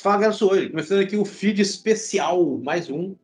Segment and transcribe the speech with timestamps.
[0.00, 0.70] Fala, galera, sou eu.
[0.70, 3.14] Começando aqui o feed especial, mais um,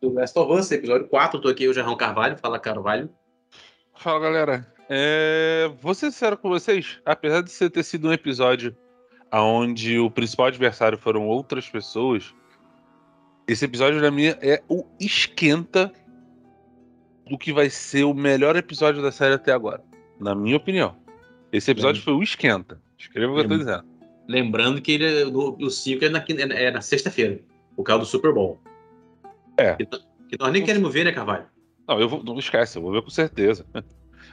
[0.00, 1.40] do Last of Us, episódio 4.
[1.40, 2.36] Tô aqui, o Jarrão Carvalho.
[2.36, 3.08] Fala, Carvalho.
[3.94, 4.66] Fala, galera.
[4.88, 5.70] É...
[5.80, 8.76] Vou ser sincero com vocês, apesar de ser ter sido um episódio
[9.32, 12.34] onde o principal adversário foram outras pessoas,
[13.46, 15.92] esse episódio, na minha, é o esquenta
[17.28, 19.82] do que vai ser o melhor episódio da série até agora.
[20.18, 20.96] Na minha opinião.
[21.52, 22.80] Esse episódio foi o esquenta.
[22.98, 23.95] Escreva o que eu tô dizendo.
[24.28, 27.40] Lembrando que ele, o 5 é na, é na sexta-feira,
[27.76, 28.58] o carro do Super Bowl.
[29.56, 29.74] É.
[29.74, 31.46] Que, que nós nem queremos ver, né, Carvalho?
[31.86, 33.64] Não, eu vou, não esquece, eu vou ver com certeza.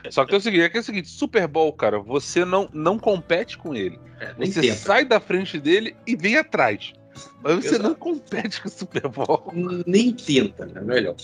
[0.09, 2.69] Só que é o seguinte, é, que é o seguinte, Super Bowl, cara, você não,
[2.73, 3.99] não compete com ele.
[4.19, 4.75] É, Você tenta.
[4.75, 6.93] sai da frente dele e vem atrás.
[7.41, 7.83] Mas você Exato.
[7.83, 9.53] não compete com o Super Bowl.
[9.85, 10.81] Nem tenta, né?
[10.81, 11.15] Melhor.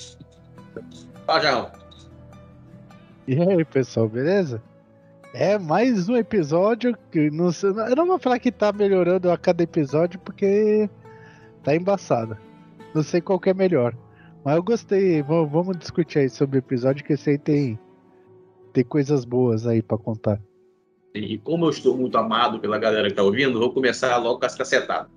[1.25, 1.71] Fala, Jarrão.
[3.27, 4.61] E aí, pessoal, beleza?
[5.33, 9.37] É mais um episódio que não sei, eu não vou falar que tá melhorando a
[9.37, 10.89] cada episódio porque
[11.63, 12.35] tá embaçado.
[12.95, 13.95] Não sei qual que é melhor.
[14.43, 15.21] Mas eu gostei.
[15.21, 17.77] v- Vamos discutir aí sobre o episódio que esse aí tem
[18.73, 20.39] tem coisas boas aí pra contar.
[21.13, 24.45] E como eu estou muito amado pela galera que tá ouvindo, vou começar logo com
[24.45, 25.11] as cacetadas.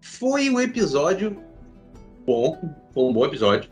[0.00, 1.36] Foi um episódio
[2.26, 2.56] bom,
[2.94, 3.70] foi um bom episódio.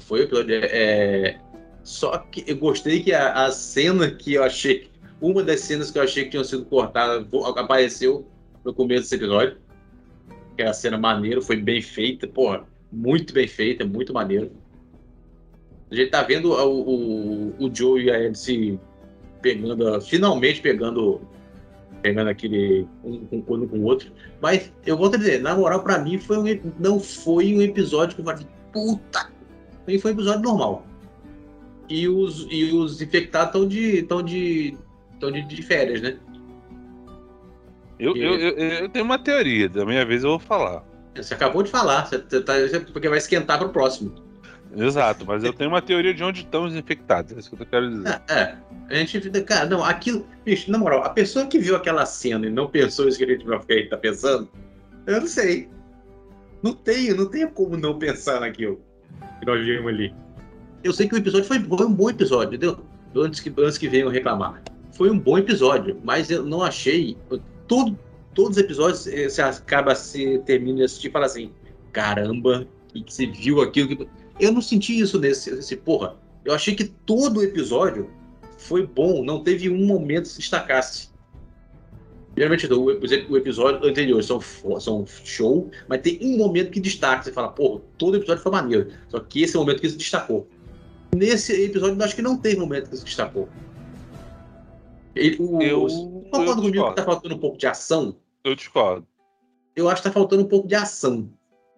[0.00, 0.54] Foi um episódio.
[0.62, 1.38] é,
[1.82, 4.88] Só que eu gostei que a, a cena que eu achei.
[5.20, 7.26] Uma das cenas que eu achei que tinham sido cortadas
[7.56, 8.26] apareceu
[8.64, 9.58] no começo desse episódio.
[10.56, 14.50] Que é a cena maneira, foi bem feita, porra, muito bem feita, muito maneiro.
[15.90, 18.78] A gente tá vendo o, o, o Joe e a se
[19.42, 21.20] pegando, finalmente pegando,
[22.02, 24.12] pegando aquele um um com o outro.
[24.40, 28.14] Mas eu vou te dizer, na moral, pra mim foi um, não foi um episódio
[28.14, 29.30] que eu falei, puta,
[29.84, 30.86] foi um episódio normal.
[31.90, 34.78] E os, e os infectados estão de, tão de,
[35.18, 36.16] tão de, de férias, né?
[37.98, 40.84] Eu, eu, eu, eu tenho uma teoria, da minha vez eu vou falar.
[41.14, 44.14] Você acabou de falar, você tá, você- porque vai esquentar pro próximo.
[44.74, 47.32] Exato, mas eu tenho uma teoria de onde estão os infectados.
[47.32, 48.22] É isso que eu quero dizer.
[48.28, 48.56] É, é.
[48.88, 50.24] A gente fica, cara, não, aquilo.
[50.44, 53.26] Bicho, na moral, a pessoa que viu aquela cena e não pensou isso que a
[53.26, 54.48] gente vai ficar aí, tá pensando,
[55.08, 55.68] eu não sei.
[56.62, 58.80] Não tenho, não tenho como não pensar naquilo
[59.40, 60.14] que nós vimos ali.
[60.82, 62.78] Eu sei que o episódio foi, foi um bom episódio, entendeu?
[63.14, 64.62] Antes que, antes que venham reclamar.
[64.92, 67.16] Foi um bom episódio, mas eu não achei.
[67.66, 67.98] Todo,
[68.34, 71.50] todos os episódios eh, você acaba se termina de assistir e fala assim:
[71.92, 74.08] caramba, e que você viu aquilo que.
[74.38, 76.16] Eu não senti isso nesse, nesse porra.
[76.44, 78.08] Eu achei que todo o episódio
[78.56, 81.10] foi bom, não teve um momento que se destacasse.
[82.36, 84.40] Geralmente o, episódio anterior são,
[84.78, 87.22] são show, mas tem um momento que destaca.
[87.22, 88.88] Você fala, pô, todo episódio foi maneiro.
[89.08, 90.48] Só que esse é o momento que se destacou.
[91.14, 93.48] Nesse episódio, eu acho que não teve momento que se destacou.
[95.14, 95.86] Ele, o, Eu,
[96.30, 98.16] concorda eu comigo que tá faltando um pouco de ação?
[98.44, 99.06] Eu discordo.
[99.74, 101.28] Eu acho que tá faltando um pouco de ação.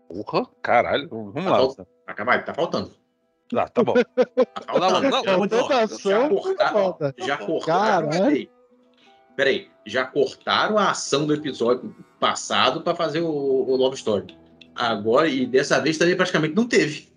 [0.09, 1.09] Porra, caralho.
[1.09, 1.57] Vamos Tá lá.
[1.59, 1.89] faltando.
[2.07, 2.91] Acabar, tá faltando.
[3.55, 3.95] Ah, tá bom.
[3.95, 5.11] Tá faltando.
[5.11, 7.15] Não, não, Já- não, já cortaram, falta.
[7.19, 8.09] já cortaram.
[8.11, 8.51] Peraí.
[9.37, 14.37] Peraí, já cortaram a ação do episódio passado para fazer o, o Love Story.
[14.75, 17.12] Agora, e dessa vez também praticamente não teve.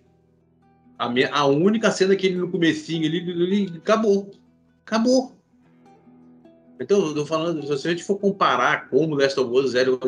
[0.98, 4.30] A, minha, a única cena que ele no comecinho ele, ele acabou.
[4.84, 5.36] Acabou.
[6.80, 9.98] Então, eu tô falando, se a gente for comparar como Last of Us Zero,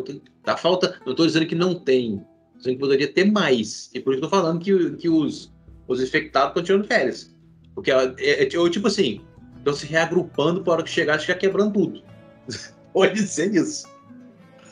[0.43, 1.00] tá falta.
[1.06, 2.25] Não tô dizendo que não tem.
[2.56, 3.90] Dizendo que poderia ter mais.
[3.94, 5.52] E por isso tô falando que, que os,
[5.87, 7.34] os infectados estão tirando férias.
[7.75, 9.20] Porque é, é, é tipo assim,
[9.56, 12.02] estão se reagrupando para hora que chegar, já quebrando tudo.
[12.93, 13.87] Pode ser isso.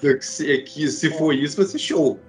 [0.00, 2.20] Que se, que se for isso, vai ser show.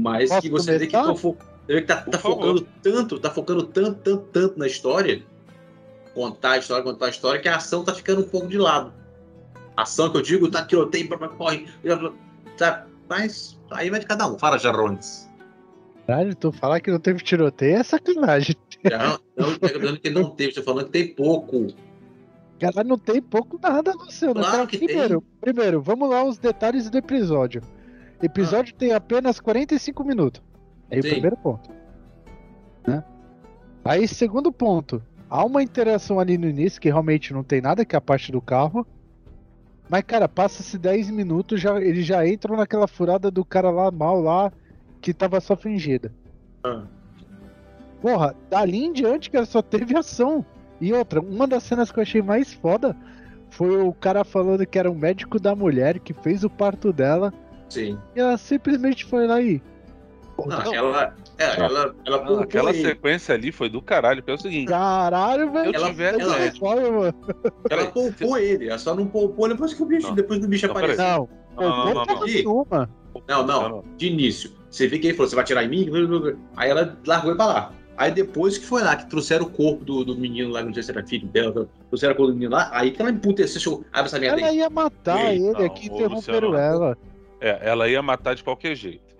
[0.00, 1.51] Mas Posso que você vê que, começar?
[1.66, 5.22] Você vê que tá, tá focando tanto, tá focando tanto, tanto, tanto na história,
[6.14, 8.92] contar a história, contar a história, que a ação tá ficando um pouco de lado.
[9.76, 11.66] A ação que eu digo, tá tiroteio, corre,
[12.58, 14.38] tá, mas aí vai de cada um.
[14.38, 15.30] Fala, Jarrones.
[16.06, 18.56] Caralho, tu falar que não teve tiroteio é sacanagem.
[18.84, 21.68] Já, não, tô dizendo que não teve, tô falando que tem pouco.
[22.58, 24.34] Caralho, não tem pouco nada, Luciano.
[24.34, 27.62] Claro Cara, que primeiro, primeiro, vamos lá os detalhes do episódio.
[28.20, 30.42] Episódio tem apenas 45 minutos.
[30.92, 31.10] Aí o Sim.
[31.10, 31.70] primeiro ponto.
[32.86, 33.02] Né?
[33.84, 37.96] Aí, segundo ponto, há uma interação ali no início que realmente não tem nada, que
[37.96, 38.86] é a parte do carro.
[39.88, 44.20] Mas, cara, passa-se 10 minutos, já, eles já entram naquela furada do cara lá mal
[44.20, 44.52] lá,
[45.00, 46.12] que tava só fingida.
[46.62, 46.84] Ah.
[48.00, 50.44] Porra, dali em diante, cara, só teve ação.
[50.80, 52.96] E outra, uma das cenas que eu achei mais foda
[53.50, 57.32] foi o cara falando que era o médico da mulher que fez o parto dela.
[57.68, 57.98] Sim.
[58.16, 59.62] E ela simplesmente foi lá e.
[60.38, 62.82] Não, ela, é, ela, ela aquela ele.
[62.82, 64.22] sequência ali foi do caralho.
[64.22, 65.74] Pelo seguinte, Caralho, velho.
[65.74, 66.18] eu tiver.
[66.20, 66.38] ela-
[66.90, 67.14] mano.
[67.70, 70.14] Ela poupou ele, ela só não poupou depois que o bicho, Não.
[70.14, 71.04] depois que o bicho apareceu.
[71.04, 72.88] Não, Não, não, não, não.
[73.28, 73.84] Não, Não, não, não.
[73.96, 74.50] de início.
[74.70, 75.90] Você vê que ele falou, você vai atirar em mim?
[76.56, 77.72] Aí ela largou ele pra lá.
[77.96, 80.82] Aí depois que foi lá, que trouxeram o corpo do, do menino lá, não sei
[80.82, 84.06] se era filho dela, trouxeram o corpo do menino lá, aí que ela emputeceu, abre
[84.06, 84.56] essa merda Ela aí.
[84.56, 86.96] ia matar Ei, ele não, aqui, ô, interromperam ela.
[87.38, 89.11] É, ela ia matar de qualquer jeito.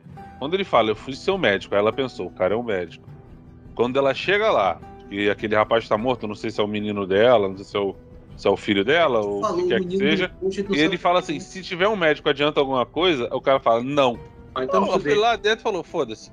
[0.43, 3.09] Quando ele fala, eu fui seu médico, aí ela pensou, o cara é um médico.
[3.77, 7.07] Quando ela chega lá, e aquele rapaz tá morto, não sei se é o menino
[7.07, 7.95] dela, não sei se é o,
[8.37, 10.33] se é o filho dela, ou o que quer que seja.
[10.75, 14.19] E ele fala assim: se tiver um médico adianta alguma coisa, o cara fala, não.
[14.53, 15.21] Ah, então, não foi fudeu.
[15.21, 16.33] lá dentro e falou, foda-se.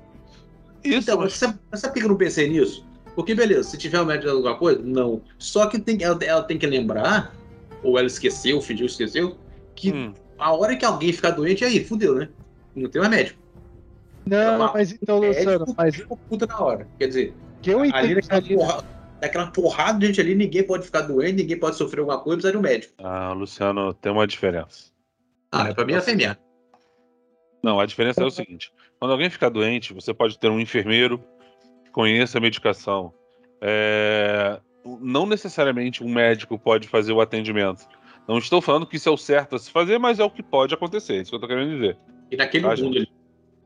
[0.82, 2.84] Isso, Então, mas sabe, sabe por que eu não pensei nisso?
[3.14, 5.22] Porque, beleza, se tiver um médico alguma coisa, não.
[5.38, 7.32] Só que tem, ela, ela tem que lembrar,
[7.80, 9.38] ou ela esqueceu, fingiu que esqueceu,
[9.76, 12.28] que Hum, a hora que alguém ficar doente, aí, fudeu, né?
[12.74, 13.49] Não tem mais médico.
[14.30, 16.88] Não, mas então, Luciano, médico mas ficou puta na hora.
[16.96, 18.84] Quer dizer, que eu ali naquela ali, porrada,
[19.20, 22.52] daquela porrada de gente ali, ninguém pode ficar doente, ninguém pode sofrer alguma coisa, precisa
[22.52, 22.94] de um médico.
[22.98, 24.92] ah, Luciano, tem uma diferença.
[25.50, 26.38] Ah, pra mim é fêmea.
[27.60, 31.18] Não, a diferença é o seguinte: quando alguém ficar doente, você pode ter um enfermeiro
[31.84, 33.12] que conheça a medicação.
[33.60, 34.60] É,
[35.00, 37.84] Não necessariamente um médico pode fazer o atendimento.
[38.28, 40.42] Não estou falando que isso é o certo a se fazer, mas é o que
[40.42, 41.14] pode acontecer.
[41.14, 41.98] É isso que eu estou querendo dizer.
[42.30, 43.19] E naquele Ah, mundo gente.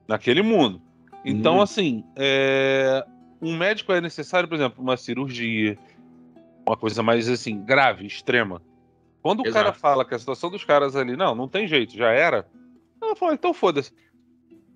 [0.07, 0.81] Naquele mundo.
[1.25, 1.63] Então, Hum.
[1.63, 3.05] assim, é,
[3.41, 5.79] um médico é necessário, por exemplo, uma cirurgia,
[6.67, 8.61] uma coisa mais assim, grave, extrema.
[9.23, 9.65] Quando o Exato.
[9.65, 12.47] cara fala que a situação dos caras ali, não, não tem jeito, já era.
[13.03, 13.91] Ela fala, então foda-se.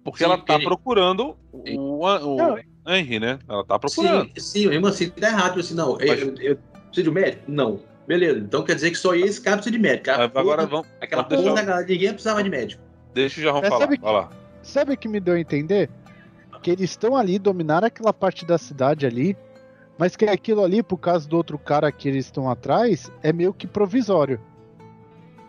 [0.02, 2.58] Porque Sim, ela tá ele- procurando o, o.
[2.86, 3.38] Henry, né?
[3.46, 4.30] Ela tá procurando.
[4.36, 5.60] Sim, sim, mesmo assim, tá errado.
[5.60, 7.42] Assim, não, eu, Mas- eu, eu preciso de um médico?
[7.46, 7.80] Não.
[8.06, 10.08] Beleza, então quer dizer que só esse cara precisa de médico.
[10.10, 10.88] Aquela Agora porra- vamos.
[10.98, 12.82] aquela porra o- da galera, ninguém precisava de médico.
[13.12, 13.86] Deixa o Jarrão falar.
[13.88, 14.30] que- Vai lá.
[14.62, 15.90] Sabe o que me deu a entender?
[16.62, 19.36] Que eles estão ali, dominaram aquela parte da cidade ali,
[19.96, 23.52] mas que aquilo ali, por causa do outro cara que eles estão atrás, é meio
[23.54, 24.40] que provisório.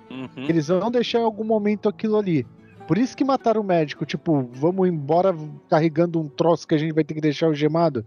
[0.10, 0.46] Uhum.
[0.48, 2.46] Eles vão deixar em algum momento aquilo ali.
[2.88, 5.36] Por isso que mataram o médico, tipo, vamos embora
[5.70, 8.04] carregando um troço que a gente vai ter que deixar o gemado.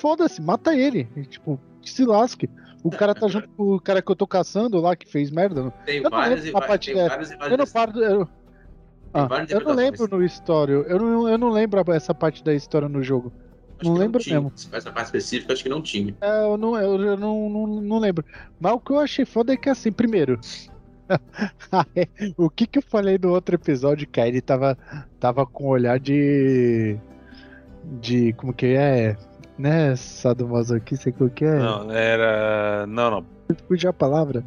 [0.00, 1.08] Foda-se, mata ele.
[1.16, 2.48] E, tipo, que se lasque.
[2.84, 5.72] O cara tá junto com o cara que eu tô caçando lá, que fez merda.
[5.84, 7.32] Tem Eu não várias e uma várias.
[7.50, 7.98] Eu não paro.
[7.98, 8.28] Eu,
[9.12, 10.72] Ah, eu não lembro no história.
[10.72, 13.32] Eu não, eu não lembro essa parte da história no jogo.
[13.80, 14.40] Acho não que lembro tinha.
[14.40, 14.52] mesmo.
[14.72, 16.14] Essa parte específica, acho que não tinha.
[16.20, 18.24] É, eu não, eu, eu não, não, não lembro.
[18.60, 20.38] Mas o que eu achei foda é que assim, primeiro.
[22.36, 24.28] o que que eu falei no outro episódio, cara?
[24.28, 24.76] Ele tava,
[25.18, 26.98] tava com um olhar de.
[28.00, 28.32] De.
[28.34, 29.16] Como que é?
[29.56, 29.94] Né?
[29.96, 31.58] Sadomasoquista, sei o que é?
[31.58, 32.86] Não, era.
[32.86, 33.26] Não, não.
[33.66, 34.44] Fugiu a palavra.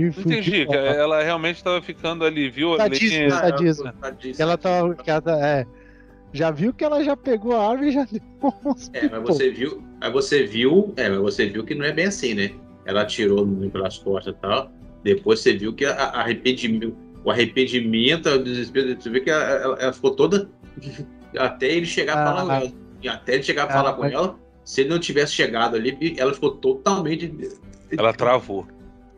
[0.00, 0.66] Entendi.
[0.70, 0.74] a.
[0.76, 2.76] Ela realmente estava ficando ali, viu?
[2.76, 3.30] Sadismo.
[3.30, 3.92] Sadismo.
[4.38, 4.58] Ela
[4.94, 5.66] que ela tá- é,
[6.32, 8.20] já viu que ela já pegou a árvore e já deu
[8.64, 11.92] uns É, mas você viu, mas você viu, é, mas você viu que não é
[11.92, 12.50] bem assim, né?
[12.84, 14.70] Ela atirou no- pelas costas e tal.
[15.04, 19.42] Depois você viu que a, a arrependimento, o arrependimento, o desespero, você vê que ela,
[19.44, 20.48] ela- ela ficou toda
[21.38, 22.72] até ele chegar a Ah, falar com ela.
[23.14, 26.14] Até ele chegar a ah, falar com mas- ela, se ele não tivesse chegado ali,
[26.16, 27.32] ela ficou totalmente.
[27.96, 28.66] Ela travou.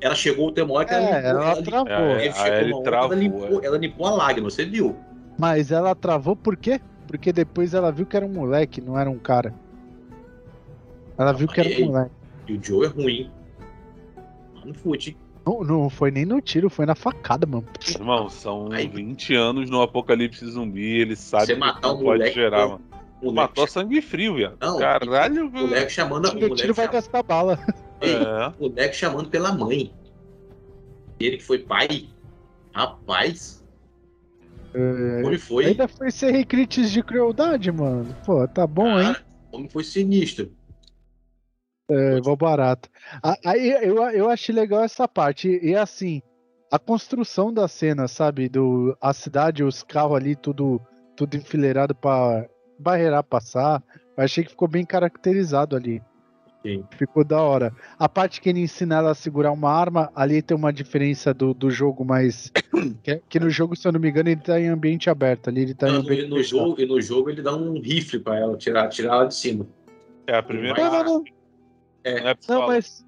[0.05, 2.07] Ela chegou até uma hora que É, ela ela limpou, travou.
[2.17, 3.67] É, a que travou, ela limpou, é.
[3.67, 4.95] ela limpou a lágrima, você viu?
[5.39, 6.79] Mas ela travou por quê?
[7.07, 9.55] Porque depois ela viu que era um moleque, não era um cara.
[11.17, 12.11] Ela viu que era um moleque.
[12.47, 13.31] E o Joe é ruim.
[14.63, 15.17] No fute.
[15.47, 17.65] Não, não foi nem no tiro, foi na facada, mano.
[17.89, 22.03] Irmão, são Aí- 20 anos no apocalipse zumbi, ele sabe Você que matar não um
[22.03, 22.69] pode moleque, gerar, não.
[22.73, 22.81] mano.
[23.23, 24.57] O Matou a sangue frio, viado.
[24.61, 27.59] Não, Caralho, o moleque chamando, o O moleque, tiro vai gastar bala.
[28.11, 28.49] É.
[28.59, 29.93] o moleque chamando pela mãe.
[31.19, 32.09] Ele que foi pai.
[32.73, 33.65] Rapaz,
[34.75, 35.67] É, foi.
[35.67, 38.15] Ainda foi ser recrites de crueldade, mano.
[38.27, 39.13] Pô, tá bom, hein?
[39.13, 40.51] Cara, o homem foi sinistro.
[41.89, 42.89] É, vou barato.
[43.45, 45.49] Aí eu, eu achei legal essa parte.
[45.49, 46.21] E, e assim,
[46.73, 48.49] a construção da cena, sabe?
[48.49, 50.81] Do, a cidade, os carros ali, tudo,
[51.17, 53.83] tudo enfileirado pra barreirar passar.
[54.17, 56.03] Eu achei que ficou bem caracterizado ali.
[56.65, 56.83] Sim.
[56.97, 57.75] Ficou da hora.
[57.99, 61.53] A parte que ele ensina ela a segurar uma arma, ali tem uma diferença do,
[61.53, 62.51] do jogo, mas.
[63.03, 65.49] Que, que no jogo, se eu não me engano, ele tá em ambiente aberto.
[65.49, 67.81] Ali ele tá em Não, ambiente e, no jogo, e no jogo ele dá um
[67.81, 69.67] rifle pra ela, tirar, tirar ela de cima.
[70.27, 70.83] É a primeira.
[70.83, 71.25] Não, não, não.
[72.03, 72.21] É.
[72.21, 73.05] Não é Não, mas.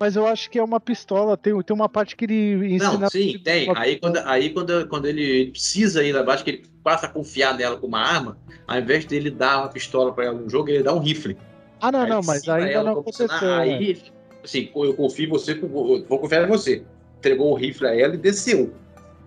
[0.00, 1.36] Mas eu acho que é uma pistola.
[1.36, 2.98] Tem, tem uma parte que ele ensina.
[2.98, 3.70] Não, sim, tem.
[3.76, 7.08] Aí quando, aí quando, quando ele, ele precisa ir lá abaixo, que ele passa a
[7.08, 10.70] confiar nela com uma arma, ao invés dele dar uma pistola pra ela no jogo,
[10.70, 11.36] ele dá um rifle.
[11.82, 13.26] Ah, não, Aí não, mas ainda ela não aconteceu.
[13.26, 13.54] né?
[13.56, 14.02] Aí,
[14.44, 16.84] assim, eu confio em você, vou confiar em você.
[17.18, 18.72] Entregou o rifle a ela e desceu.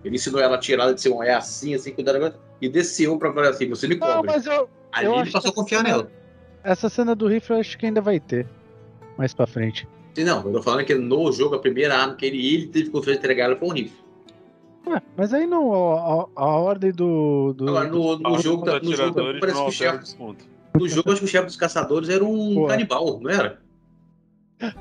[0.02, 2.34] Ele ensinou ela a tirar de ser um é assim, assim, cuidado agora.
[2.60, 4.30] E desceu pra falar assim, você me Não, cobre.
[4.30, 6.10] mas eu, Aí eu ele passou a que confiar essa nela.
[6.64, 8.46] essa cena do rifle eu acho que ainda vai ter.
[9.18, 9.86] Mais pra frente.
[10.16, 13.18] Não, eu tô falando que no jogo, a primeira arma que ele, ele teve confiança
[13.20, 13.98] de entregar ela foi um rifle.
[14.86, 17.52] Ué, mas aí não, a, a- a ordem do.
[17.54, 20.16] do Agora, no, no jogo, tá- no jogo atiradores parece não que o chefe.
[20.78, 22.66] No jogo, acho que o chefe dos caçadores era um Pô.
[22.66, 23.58] canibal, não era?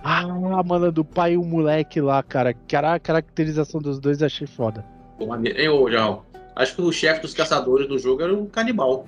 [0.04, 2.54] Ah, mano, do pai e o moleque lá, cara.
[2.54, 4.86] Cara, a caracterização dos dois eu achei foda.
[5.18, 5.60] Pô, maneiro.
[5.60, 6.24] Hein, ô, João?
[6.56, 9.06] Acho que o chefe dos caçadores do jogo era um canibal.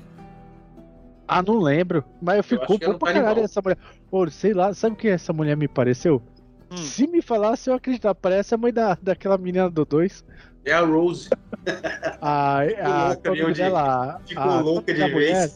[1.28, 2.04] Ah, não lembro.
[2.22, 3.78] Mas ficou que era bom um pra caralho essa mulher.
[4.10, 6.22] Pô, sei lá, sabe o que essa mulher me pareceu?
[6.70, 6.78] Hum.
[6.78, 8.14] Se me falasse, eu acreditar.
[8.16, 10.26] Parece a mãe da, daquela menina do 2.
[10.66, 11.30] É a Rose.
[12.22, 14.22] A, a, louca o nome mesmo de- dela?
[14.26, 15.50] Ficou a, louca de da mulher?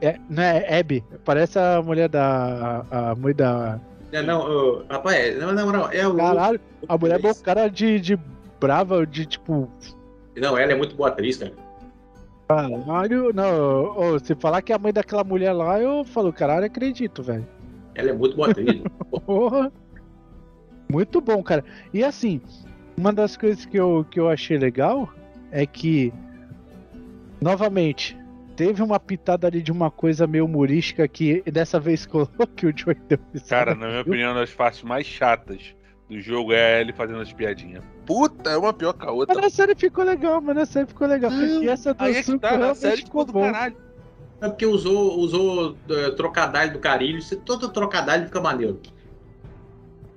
[0.00, 1.04] É, não é Abby.
[1.24, 2.84] Parece a mulher da.
[2.90, 3.80] A, a mãe da.
[4.12, 6.16] Não, não, ô, rapaz, não, na moral, é Rose.
[6.18, 8.18] Caralho, a mulher é boa cara de, de
[8.60, 9.70] brava, de tipo.
[10.36, 11.52] Não, ela é muito boa atriz, cara.
[12.48, 13.96] Caralho, não.
[13.96, 17.46] ô, se falar que é a mãe daquela mulher lá, eu falo, caralho, acredito, velho.
[17.94, 18.82] Ela é muito boa atriz.
[19.24, 19.72] Porra.
[20.90, 21.64] Muito bom, cara.
[21.94, 22.40] E assim,
[22.96, 25.08] uma das coisas que eu, que eu achei legal
[25.50, 26.12] é que,
[27.40, 28.18] novamente,
[28.56, 32.72] teve uma pitada ali de uma coisa meio humorística que dessa vez colocou que o
[32.76, 33.48] Joey deu risada.
[33.48, 35.74] Cara, na minha opinião, uma das partes mais chatas
[36.08, 37.82] do jogo é ele fazendo as piadinhas.
[38.04, 39.40] Puta, é uma pior que a Mas outra.
[39.40, 41.30] na série ficou legal, mas na série ficou legal.
[41.30, 43.42] Não, e essa do Aí é que tá, na série ficou do bom.
[43.42, 43.76] caralho.
[44.40, 47.22] É porque usou, usou é, trocadilho do carilho.
[47.22, 48.80] Se todo trocadilho fica maneiro.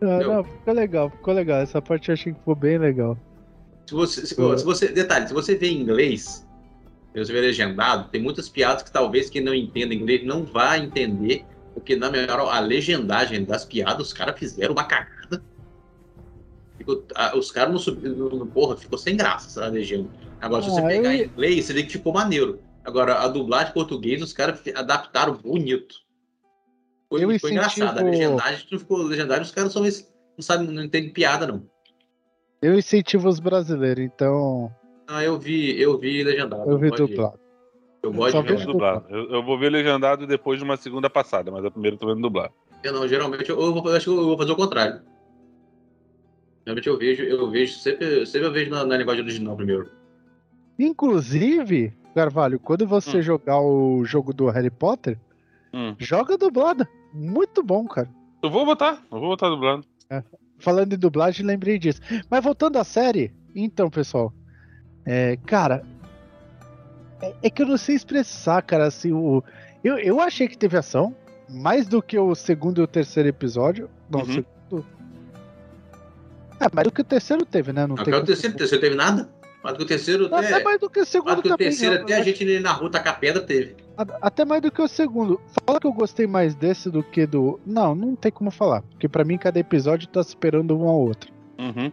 [0.02, 1.62] Ah, não, ficou legal, ficou legal.
[1.62, 3.18] Essa parte eu achei que ficou bem legal.
[3.88, 4.58] Se você, se, É.
[4.58, 6.45] se você, detalhe, se você vê em inglês,
[7.24, 11.96] vê legendado, tem muitas piadas que talvez quem não entenda inglês não vá entender, porque
[11.96, 15.42] na melhor a legendagem das piadas, os caras fizeram uma cagada.
[16.78, 20.10] Ficou- a- os caras não subiram, porra, ficou sem graça essa legenda.
[20.42, 22.60] Agora, se você Ah, pegar eu- em inglês, você vê que ficou maneiro.
[22.84, 25.96] Agora, a dublagem em português, os caras adaptaram bonito.
[27.10, 27.98] Foi, Eu foi engraçado.
[27.98, 29.90] A incentivo- legendagem não ficou legendário, os caras só não
[30.42, 31.66] sabem, não entendem piada, não.
[32.62, 34.70] Eu incentivo os brasileiros, então
[35.08, 36.70] Ah, eu vi, eu vi legendado.
[36.70, 37.40] eu vi dublado.
[38.02, 38.62] Eu gosto de ver.
[38.62, 39.06] Eu, dublado.
[39.10, 42.08] Eu, eu vou ver legendado depois de uma segunda passada, mas a primeira eu tô
[42.08, 42.54] vendo dublado.
[42.84, 45.02] Eu não, geralmente eu, vou, eu acho que eu vou fazer o contrário.
[46.68, 49.90] Geralmente eu vejo, eu vejo, sempre, sempre eu vejo na, na linguagem original primeiro.
[50.78, 53.22] Inclusive, Carvalho, quando você Hum.
[53.22, 55.20] jogar o jogo do Harry Potter,
[55.74, 55.96] Hum.
[56.00, 56.88] joga dublada.
[57.14, 58.10] Muito bom, cara.
[58.44, 59.86] Eu vou botar, eu vou botar dublado.
[60.60, 62.00] Falando em dublagem, lembrei disso.
[62.30, 64.34] Mas voltando à série, então, pessoal.
[65.06, 65.84] É, cara.
[67.22, 69.44] É, é que eu não sei expressar, cara, assim, o.
[69.84, 71.16] Eu, eu achei que teve ação,
[71.50, 73.90] mais do que o segundo e o terceiro episódio.
[74.10, 74.26] Não, Uhum.
[74.26, 74.86] o segundo.
[76.60, 77.82] É, mais do que o terceiro teve, né?
[77.86, 79.30] Não Não, tem que o terceiro, o terceiro teve nada.
[79.64, 81.68] Mais do que o terceiro, Até até, mais do que o segundo mais do também.
[81.70, 82.24] terceiro, não, até a né?
[82.24, 83.76] gente na rua tacar pedra teve.
[84.22, 85.42] Até mais do que o segundo.
[85.66, 87.60] Fala que eu gostei mais desse do que do.
[87.66, 88.84] Não, não tem como falar.
[88.84, 91.32] Porque pra mim cada episódio tá esperando um ao outro.
[91.58, 91.92] Uhum.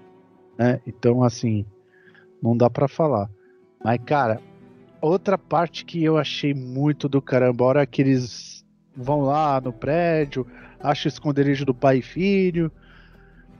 [0.58, 0.80] né?
[0.86, 1.64] Então, assim,
[2.42, 3.30] não dá pra falar.
[3.84, 4.40] Mas, cara,
[5.00, 8.64] outra parte que eu achei muito do caramba, a hora que eles
[8.96, 10.46] vão lá no prédio,
[10.80, 12.70] acham o esconderijo do pai e filho,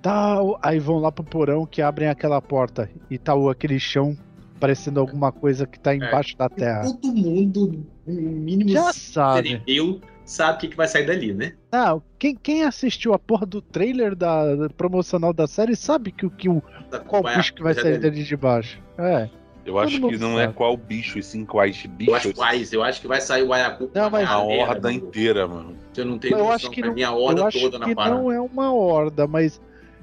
[0.01, 4.17] tal, aí vão lá pro porão que abrem aquela porta e tá o- aquele chão
[4.59, 6.83] parecendo alguma coisa que tá embaixo da terra.
[6.83, 9.63] Todo mundo, no mínimo, Já sabe.
[9.67, 11.55] eu sabe o que, que vai sair dali, né?
[11.73, 16.25] Não, quem, quem assistiu a porra do trailer da, da promocional da série sabe que,
[16.27, 16.63] o que o
[17.09, 18.81] qual bicho que vai sair dali de baixo.
[18.99, 19.29] É.
[19.65, 20.43] Eu acho que não sabe.
[20.43, 22.33] é qual bicho, e sim quais Eu acho bichos.
[22.33, 23.91] quais, eu acho que vai sair o Ayacu.
[23.95, 25.77] Não, mas- A horda inteira, mano.
[25.97, 27.87] Eu não tenho Eu noção, acho que não- mim a horda eu acho toda na
[27.87, 28.17] que parada.
[28.17, 29.61] não é uma horda, mas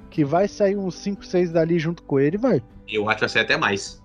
[0.10, 2.62] que vai sair uns 5, 6 dali junto com ele, vai.
[2.88, 4.02] Eu acho que vai sair até mais.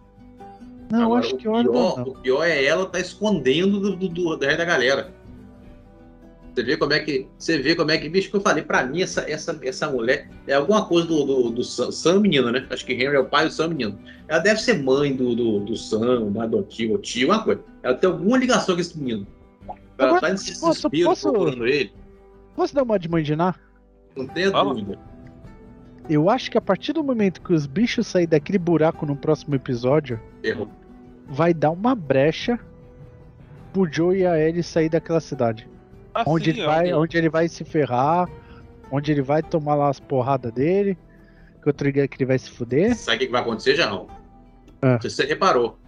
[0.90, 2.04] Não, eu Agora, acho o que horda pior, não.
[2.04, 5.14] O pior é ela tá escondendo do, do, do, do resto da galera.
[6.54, 7.26] Você vê como é que.
[7.37, 8.08] Você vê como é que.
[8.08, 11.50] Bicho, que eu falei, pra mim, essa, essa, essa mulher é alguma coisa do, do,
[11.50, 12.64] do Sam, Sam menino, né?
[12.70, 13.99] Acho que Henry é o pai do Sam menino.
[14.28, 17.61] Ela deve ser mãe do, do, do Sam, da adotivo, tio, uma coisa.
[17.82, 19.26] Ela tem alguma ligação com esse menino.
[19.99, 21.92] Ela Agora, tá nesse posso- posso- procurando ele.
[22.54, 23.58] Posso dar uma de mandinar?
[24.16, 24.73] Não tenha Fala.
[24.75, 24.96] dúvida.
[26.08, 29.54] Eu acho que a partir do momento que os bichos saírem daquele buraco no próximo
[29.56, 30.68] episódio, Errou.
[31.26, 32.61] vai dar uma brecha
[33.73, 35.66] pro Joe e a Ellie sair daquela cidade.
[36.14, 38.28] Assim, onde, ele é vai, onde ele vai se ferrar,
[38.90, 40.97] onde ele vai tomar lá as porradas dele,
[41.62, 42.94] que eu tô ligado que ele vai se fuder.
[42.94, 44.09] Sabe o que vai acontecer, Jarrão?
[44.80, 44.99] Ah.
[45.02, 45.78] Você reparou.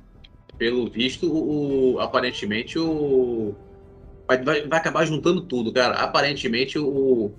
[0.58, 3.54] Pelo visto, o, o- aparentemente o.
[4.26, 5.94] Vai, vai, vai acabar juntando tudo, cara.
[5.96, 7.32] Aparentemente o.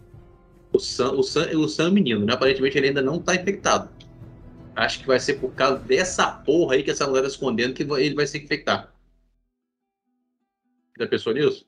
[0.71, 2.33] O Sam, o, Sam, o Sam é menino, né?
[2.33, 3.89] Aparentemente ele ainda não tá infectado.
[4.75, 7.81] Acho que vai ser por causa dessa porra aí que essa mulher tá escondendo que
[7.83, 8.93] ele vai se infectar.
[10.99, 11.66] Já pensou nisso?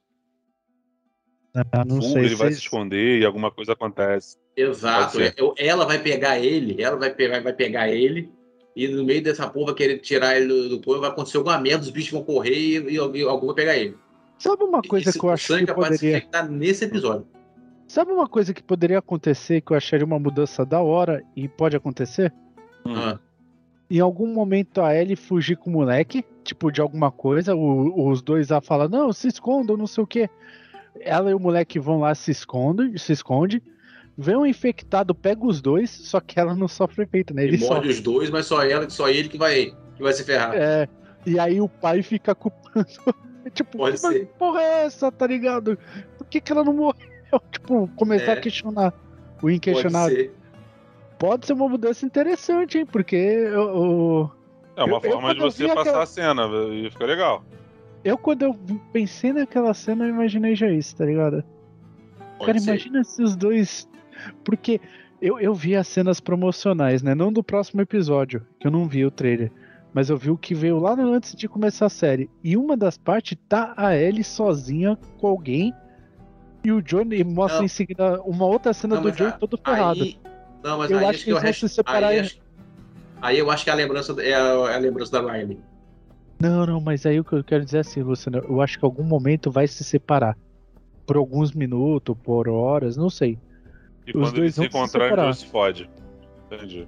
[1.71, 4.37] Ah, não Fuga, sei ele vai se se esconder e alguma coisa acontece.
[4.55, 5.19] Exato.
[5.21, 8.29] É, eu- Ela vai pegar ele, ela vai pegar, vai pegar ele
[8.75, 11.83] e no meio dessa porra querer tirar ele do, do corpo, vai acontecer alguma merda,
[11.83, 13.95] os bichos vão correr e, e, e algum vai pegar ele.
[14.37, 16.23] Sabe uma coisa Esse que eu acho que se poderia.
[16.49, 17.27] nesse episódio.
[17.87, 21.75] Sabe uma coisa que poderia acontecer que eu acharia uma mudança da hora e pode
[21.75, 22.31] acontecer?
[22.85, 22.93] Hum.
[22.95, 23.19] Ah,
[23.91, 28.21] Em algum momento a Ellie fugir com o moleque, tipo, de alguma coisa, o- os
[28.21, 30.29] dois lá falam, não, se escondam, não sei o quê.
[31.01, 33.61] Ela e o moleque vão lá, se escondem, se esconde.
[34.17, 37.43] Vem um infectado, pega os dois, só que ela não sofre efeito, né?
[37.43, 40.25] ele Ele morde os dois, mas só ela, só ele que vai, que vai se
[40.25, 40.51] ferrar.
[40.55, 40.89] É,
[41.25, 42.85] e aí o pai fica culpando.
[43.53, 44.25] tipo, Pode mas ser.
[44.37, 45.77] porra é essa, tá ligado?
[46.17, 47.09] Por que, que ela não morreu?
[47.51, 48.33] Tipo, começar É.
[48.33, 48.91] a questionar.
[49.37, 50.15] O Pode inquestionável.
[50.17, 50.33] ser.
[51.19, 52.85] Pode ser uma mudança interessante, hein?
[52.85, 54.29] Porque o.
[54.75, 57.05] É uma Eu- eu, forma de eu você vi passar aquela- a cena e fica
[57.05, 57.43] legal.
[58.03, 58.53] Eu, quando eu
[58.93, 61.43] pensei naquela cena, eu imaginei já isso, tá ligado?
[62.37, 62.69] Pode Cara, ser.
[62.69, 63.87] imagina se os dois.
[64.43, 64.79] Porque
[65.21, 67.13] eu, eu vi as cenas promocionais, né?
[67.13, 69.51] Não do próximo episódio, que eu não vi o trailer.
[69.93, 72.29] Mas eu vi o que veio lá antes de começar a série.
[72.43, 75.73] E uma das partes tá a Ellie sozinha com alguém.
[76.63, 77.65] E o Johnny mostra Não.
[77.65, 80.03] em seguida uma outra cena Não, do Johnny a- todo ferrado.
[80.03, 80.19] Aí,
[80.63, 82.19] não, mas Eu acho que eu eles vão se separar Aí, aí.
[82.21, 82.39] acho-
[83.21, 85.57] aí eu acho que a lembrança é a, é a lembrança da Riley.
[86.39, 88.85] Não, não, mas aí o que eu quero dizer é assim, Luciano, eu acho que
[88.85, 90.37] em algum momento vai se separar.
[91.05, 93.37] Por alguns minutos, por horas, não sei.
[94.07, 95.25] E Os quando dois eles se vão se encontrarem, separar.
[95.25, 95.89] Joe se fode.
[96.51, 96.87] Entendi.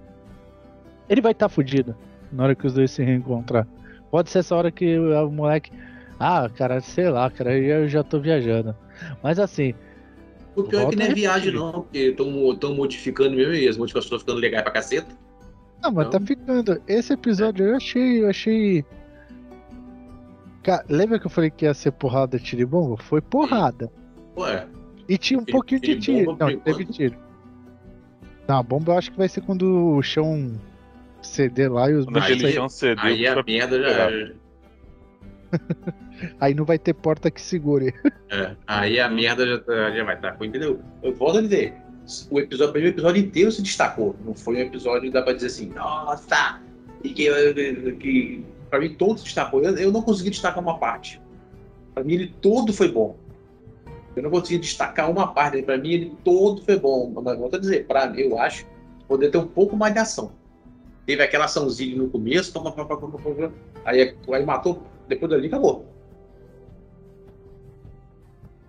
[1.09, 1.95] Ele vai estar fudido
[2.31, 3.67] na hora que os dois se reencontrar.
[4.09, 5.71] Pode ser essa hora que o moleque.
[6.19, 8.75] Ah, cara, sei lá, cara, eu já tô viajando.
[9.23, 9.73] Mas assim,
[10.55, 14.05] O pior é que não é viagem, não, porque estão modificando mesmo e as modificações
[14.05, 15.15] estão ficando legais pra caceta.
[15.81, 16.11] Ah, mas Não.
[16.11, 16.81] tá ficando.
[16.87, 18.23] Esse episódio eu achei.
[18.23, 18.85] Eu achei.
[20.63, 22.97] Cara, lembra que eu falei que ia ser porrada, tiro e bomba?
[23.01, 23.91] Foi porrada.
[24.37, 24.67] Ué,
[25.09, 27.15] E tinha um pouquinho de tiro Não, teve tiro.
[28.47, 30.59] Não, a bomba eu acho que vai ser quando o chão
[31.21, 34.09] ceder lá e os bichos Aí- chão cedeu, aí a merda já.
[36.39, 37.93] Aí não vai ter porta que segure.
[38.29, 40.37] é, aí a merda já, tá- já vai estar.
[40.41, 40.79] Entendeu?
[41.01, 41.73] Eu volto a dizer.
[42.29, 44.15] O episódio, o episódio inteiro se destacou.
[44.23, 46.61] Não foi um episódio que dá pra dizer assim, nossa!
[47.03, 47.29] E que,
[47.99, 49.61] que pra mim todo se destacou.
[49.61, 51.21] Eu, eu não consegui destacar uma parte.
[51.93, 53.17] Pra mim ele todo foi bom.
[54.15, 55.61] Eu não consegui destacar uma parte.
[55.61, 57.11] Pra mim ele todo foi bom.
[57.21, 58.71] Mas volto a dizer, pra mim, eu acho que
[59.07, 60.31] poderia ter um pouco mais de ação.
[61.05, 63.07] Teve aquela açãozinha no começo, toma, pá, pá, pá,
[63.83, 65.85] aí, aí matou, depois dali acabou.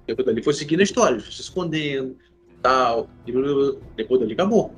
[0.07, 2.17] Depois dali foi seguindo a história, se escondendo,
[2.61, 3.09] tal,
[3.95, 4.75] depois dali acabou.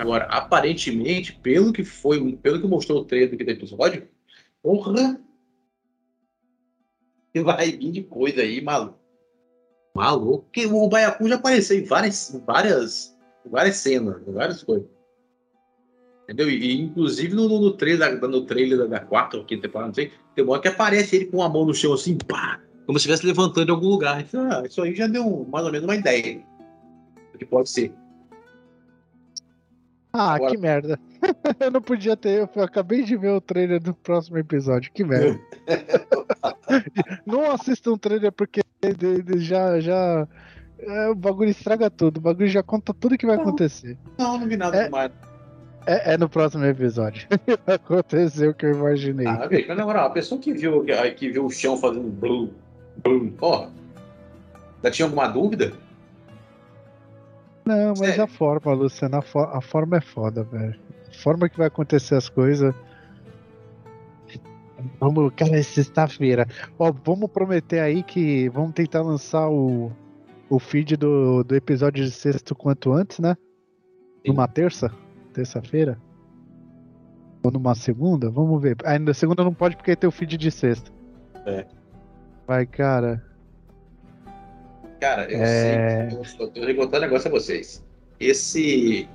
[0.00, 4.08] Agora, aparentemente, pelo que foi, pelo que mostrou o trailer aqui do episódio,
[4.62, 5.20] porra!
[7.44, 8.98] Vai vir de coisa aí, maluco.
[9.94, 14.88] Maluco, porque o Baiacu já apareceu em várias, várias, várias cenas, várias coisas.
[16.24, 16.48] Entendeu?
[16.48, 20.12] E, inclusive no, no, trailer, no trailer da, da quarta ou quinta temporada, não sei,
[20.34, 23.02] tem uma hora que aparece ele com a mão no chão assim, pá, como se
[23.02, 24.20] estivesse levantando em algum lugar.
[24.22, 26.42] Então, ah, isso aí já deu mais ou menos uma ideia
[27.32, 27.92] do que pode ser.
[30.12, 30.98] Ah, Agora- que merda.
[31.60, 32.48] eu não podia ter.
[32.54, 34.90] Eu acabei de ver o trailer do próximo episódio.
[34.92, 35.38] Que merda.
[37.26, 38.60] não assistam o trailer porque
[39.38, 39.78] já.
[39.80, 40.26] já
[40.78, 42.16] é, o bagulho estraga tudo.
[42.18, 43.42] O bagulho já conta tudo que vai Não.
[43.42, 43.98] acontecer.
[44.18, 44.84] Não, não vi nada É.
[44.84, 45.12] demais.
[45.86, 47.26] É, é no próximo episódio.
[47.66, 49.26] Vai acontecer o que eu imaginei.
[49.26, 52.50] Ah, mas na moral, a pessoa que viu, que, que viu o chão fazendo blum,
[53.02, 53.66] blum, ó,
[54.84, 55.72] já tinha alguma dúvida?
[57.76, 58.24] Não, mas Sério?
[58.24, 60.74] a forma, Luciano, a, fo- a forma é foda, velho.
[61.08, 62.74] A forma que vai acontecer as coisas.
[64.98, 66.46] Vamos, cara, é sexta-feira.
[66.78, 69.92] Ó, vamos prometer aí que vamos tentar lançar o,
[70.48, 73.36] o feed do, do episódio de sexto quanto antes, né?
[74.24, 74.28] Sim.
[74.32, 74.90] Numa terça?
[75.34, 75.98] Terça-feira?
[77.42, 78.30] Ou numa segunda?
[78.30, 78.76] Vamos ver.
[78.84, 80.90] Ainda segunda não pode porque tem o feed de sexta.
[81.46, 81.66] É.
[82.46, 83.22] Vai, cara.
[85.00, 86.08] Cara, eu É.
[86.10, 86.66] sei, eu só tô um
[87.00, 87.84] negócio a vocês.
[88.18, 89.08] Esse.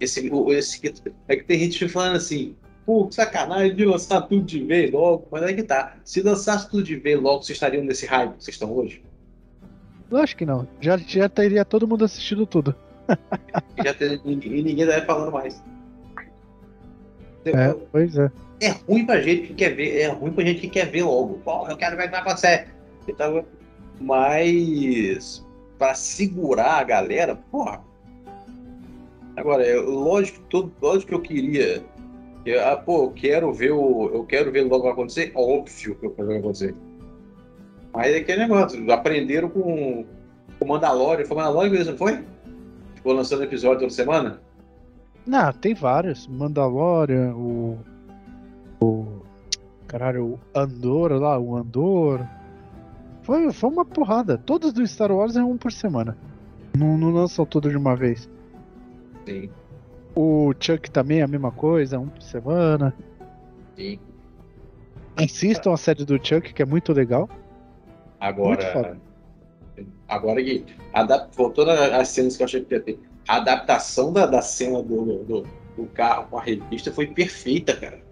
[0.00, 0.92] Esse, esse.
[1.28, 5.28] É que tem gente falando assim, pô, que sacanagem de lançar tudo de vez logo.
[5.30, 5.96] Mas aí que tá.
[6.02, 9.02] Se lançasse tudo de vez logo, vocês estariam nesse hype que vocês estão hoje?
[10.10, 10.66] Lógico que não.
[10.80, 12.74] Já, já teria todo mundo assistido tudo.
[13.78, 15.62] E, já tem, e ninguém vai falando mais.
[17.44, 18.30] É, pois é.
[18.60, 21.34] é ruim pra gente que quer ver, é ruim pra gente que quer ver logo.
[21.44, 22.68] Pô, eu quero ver o que vai acontecer.
[23.06, 23.44] Então,
[24.00, 25.44] mas
[25.78, 27.82] pra segurar a galera, porra.
[29.36, 31.84] Agora, é lógico, todo, lógico que eu queria.
[32.44, 34.10] que, ah, pô, eu quero ver o.
[34.12, 35.32] Eu quero ver logo acontecer.
[35.34, 36.74] Óbvio que eu quero ver acontecer.
[37.92, 40.04] Mas é aquele negócio, aprenderam com
[40.60, 41.24] o Mandalorian.
[41.24, 42.24] Foi Mandalorian mesmo, não foi?
[42.94, 44.40] Ficou lançando episódio toda semana?
[45.26, 46.26] Não, tem vários.
[46.28, 47.78] Mandalorian, o.
[48.80, 49.06] O.
[49.86, 52.26] Caralho, o Andor lá, o Andor.
[53.24, 54.36] Foi, foi uma porrada.
[54.38, 56.16] Todos do Star Wars é um por semana.
[56.76, 58.28] Não, não lançam tudo de uma vez.
[59.26, 59.50] Sim,
[60.14, 62.94] O Chuck também é a mesma coisa, um por semana.
[63.76, 63.98] sim.
[65.16, 67.28] Assistam a série do Chuck, que é muito legal.
[67.28, 68.72] Muito Agora.
[68.72, 69.00] foda.
[70.08, 70.66] Agora que.
[70.92, 71.34] Adap...
[71.36, 72.98] Voltando às cenas que eu achei que ia ter.
[73.28, 78.02] A adaptação da, da cena do, do, do carro com a revista foi perfeita, cara.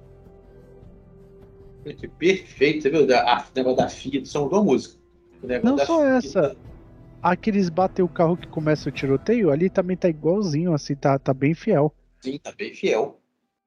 [1.83, 3.16] Foi perfeito, você viu?
[3.16, 4.94] A, o negócio da filha, só mudou a música.
[4.94, 5.01] O negócio
[5.62, 6.57] Não só essa.
[7.22, 11.33] Aqueles batem o carro que começa o tiroteio, ali também tá igualzinho, assim, tá, tá
[11.33, 11.94] bem fiel.
[12.20, 13.20] Sim, tá bem fiel.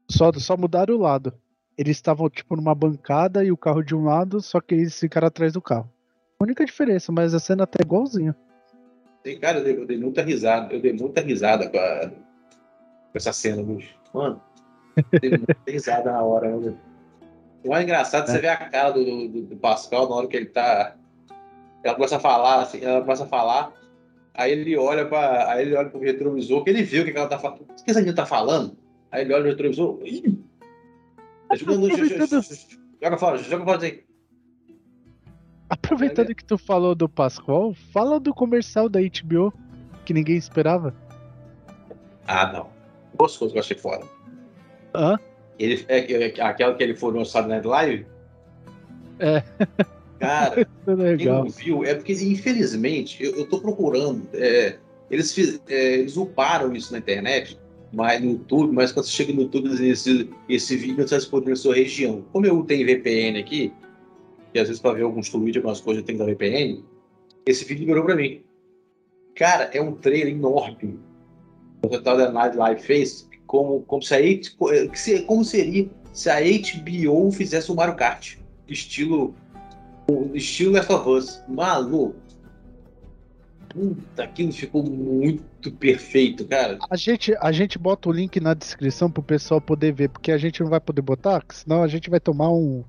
[0.10, 1.34] Só, só mudaram o lado.
[1.78, 5.28] Eles estavam, tipo, numa bancada e o carro de um lado, só que eles ficaram
[5.28, 5.90] atrás do carro.
[6.40, 8.36] A única diferença, mas a cena tá igualzinha.
[9.24, 10.74] Tem, cara, eu dei, eu dei muita risada.
[10.74, 13.96] Eu dei muita risada com, a- com essa cena, bicho.
[14.14, 14.42] Mano,
[15.14, 16.56] eu dei muita risada na hora.
[16.58, 16.76] Né?
[17.64, 20.36] O mais engraçado é você ver a cara do, do, do Pascal na hora que
[20.38, 20.96] ele tá.
[21.86, 23.72] Ela começa a falar, assim, ela começa a falar.
[24.34, 27.18] Aí ele olha para, aí ele olha pro retrovisor, que ele viu o que que
[27.18, 27.62] ela tá falando.
[27.62, 28.76] O que essa menina tá falando?
[29.12, 30.00] Aí ele olha no retrovisor.
[30.04, 30.44] Ih!
[31.48, 34.04] Tá Joga fora, joga fora aí.
[35.70, 39.54] Aproveitando que tu falou do Pascoal, fala do comercial da HBO,
[40.06, 40.92] que ninguém esperava.
[42.28, 42.70] Ah, não.
[43.14, 44.08] Duas coisas que eu achei foda.
[44.96, 45.20] Hã?
[45.60, 48.08] Ele, é, é, aquela que ele foi no Saturday Night Live?
[49.20, 49.44] É.
[50.26, 50.62] Cara,
[51.12, 54.28] é quem não viu, é porque, infelizmente, eu, eu tô procurando.
[54.34, 54.78] é,
[55.10, 57.60] eles, fiz, é, eles uparam isso na internet,
[57.94, 61.56] mas no YouTube, mas quando você chega no YouTube, esse, esse vídeo está disponível na
[61.56, 62.24] sua região.
[62.32, 63.72] Como eu tenho VPN aqui,
[64.54, 66.84] e às vezes para ver alguns tweets, algumas coisas, eu tenho que dar VPN,
[67.46, 68.42] esse vídeo liberou para mim.
[69.36, 71.00] Cara, é um trailer enorme.
[71.84, 76.38] O Saturday Night Live fez como, como, se a, que se- como seria se a
[76.40, 78.38] HBO fizesse o Mario Kart.
[78.68, 79.36] Estilo
[80.34, 81.44] estilo Last of Us.
[81.48, 82.16] Maluco.
[83.70, 86.78] Puta, aquilo ficou muito perfeito, cara.
[86.90, 90.38] A gente, a gente bota o link na descrição pro pessoal poder ver, porque a
[90.38, 92.86] gente não vai poder botar, senão a gente vai tomar um.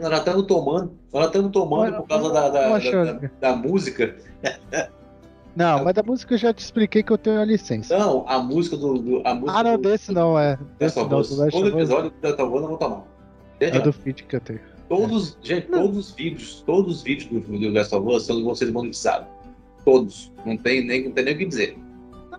[0.00, 4.16] Nós estamos tomando, nós estamos tomando Olha, por causa da, da, da, da- da música.
[5.54, 7.98] Não, mas da música eu já te expliquei que eu tenho a licença.
[7.98, 8.94] Não, a música do.
[8.98, 10.56] do- a música Ah, não, do, desse não, é.
[10.78, 13.02] Desse não, do Last Todo episódio do of Us eu vou tomar.
[13.60, 14.71] É do feed que eu tenho.
[14.96, 15.82] Todos, gente, Não.
[15.82, 19.26] todos os vídeos, todos os vídeos do, do Last of Us são- vão ser monetizados.
[19.84, 20.30] Todos.
[20.44, 21.78] Não tem nem, não tem nem o que dizer.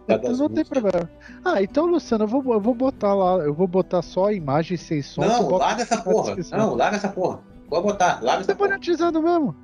[0.08, 0.82] Cada Então não tem música.
[0.82, 1.10] problema.
[1.44, 4.78] Ah, então, Luciano, eu vou, eu vou botar lá, eu vou botar só a imagem
[4.78, 5.22] sem som.
[5.26, 6.36] Não, larga essa porra.
[6.52, 7.40] Não, larga essa porra.
[7.70, 8.70] Pode botar, larga essa Tá porra.
[8.70, 9.56] monetizando mesmo.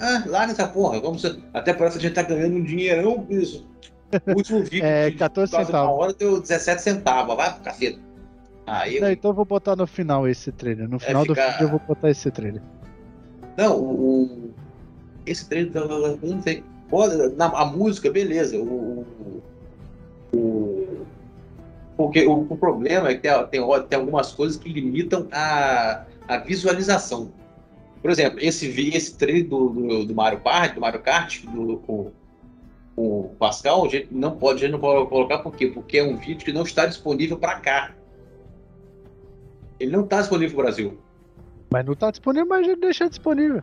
[0.00, 1.00] Ah, larga essa porra.
[1.00, 1.38] Você...
[1.52, 3.68] Até parece que a gente tá ganhando um dinheirão com isso.
[4.26, 6.00] O último vídeo É, de 14 quase uma centavos.
[6.02, 7.36] hora deu 17 centavos.
[7.36, 8.00] Vai pro cacete.
[8.66, 9.12] Não, eu...
[9.12, 10.88] então eu vou botar no final esse trailer.
[10.88, 12.62] No final do ficar- vídeo eu vou botar esse trailer.
[13.56, 14.54] Não, o, o-
[15.26, 16.64] esse treino, eu não sei.
[17.36, 18.56] Na, a música, beleza.
[18.58, 19.04] O,
[20.32, 21.06] o, o-
[21.96, 26.38] porque o, o problema é que tem, tem, tem algumas coisas que limitam a, a
[26.38, 27.30] visualização.
[28.00, 32.10] Por exemplo, esse, esse trailer do, do, do Mario Kart, do Mario Kart, do, com
[32.96, 35.68] o Pascal, a gente não pode, a gente não pode colocar por quê?
[35.68, 37.92] Porque é um vídeo que não está disponível para cá.
[39.82, 40.98] Ele não está disponível no Brasil.
[41.72, 43.62] Mas não tá disponível, mas gente deixa disponível.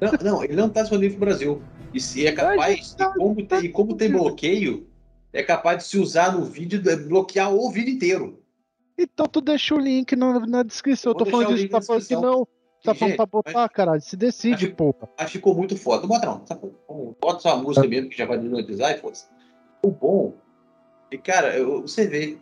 [0.00, 1.62] Não, não, ele não está disponível no Brasil.
[1.92, 4.86] E se é capaz, tá- e como, tem, e como tem bloqueio,
[5.34, 8.42] é capaz de se usar no vídeo, é bloquear o vídeo inteiro.
[8.96, 11.12] Então tu deixa o link na, na descrição.
[11.12, 12.48] Eu tô falando disso, tá falando que não.
[12.82, 14.00] Tá falando pra botar, caralho.
[14.00, 15.10] Se decide, Acho- porra.
[15.18, 16.00] Mas ficou muito foda.
[16.02, 16.38] Não bota não.
[16.38, 16.58] tá.
[17.20, 19.26] Bota só a música mesmo, que já vai monetizar e foda-se.
[19.84, 20.34] O bom.
[21.12, 22.38] E cara, eu, você vê.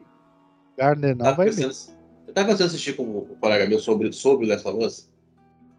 [0.76, 1.97] Garner não Tava vai pensando,
[2.28, 5.10] eu tava em assistir com um colega meu sobre, sobre o Last of Us.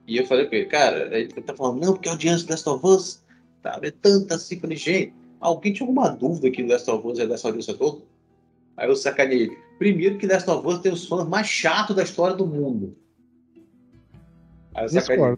[0.07, 2.67] E eu falei com ele, cara, ele tá falando, não, porque a audiência do Last
[2.67, 3.23] of Us
[3.61, 4.55] tá, é tanta assim.
[4.55, 7.75] Eu Falei, gente, alguém tinha alguma dúvida que o Last of Us é dessa audiência
[7.75, 8.01] toda?
[8.75, 9.51] Aí eu sacanei.
[9.77, 12.97] Primeiro que Last of Us tem os fãs mais chatos da história do mundo.
[14.73, 15.37] Aí eu sacanei.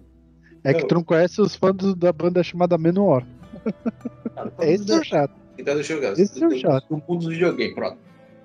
[0.64, 3.26] É que tu não conhece os fãs do- da banda chamada Menor.
[4.34, 5.34] Cara, Esse é o chato.
[5.58, 6.18] Então deixa eu ver.
[6.18, 6.86] Esse é o chato.
[6.90, 7.98] No mundo dos videogames, pronto.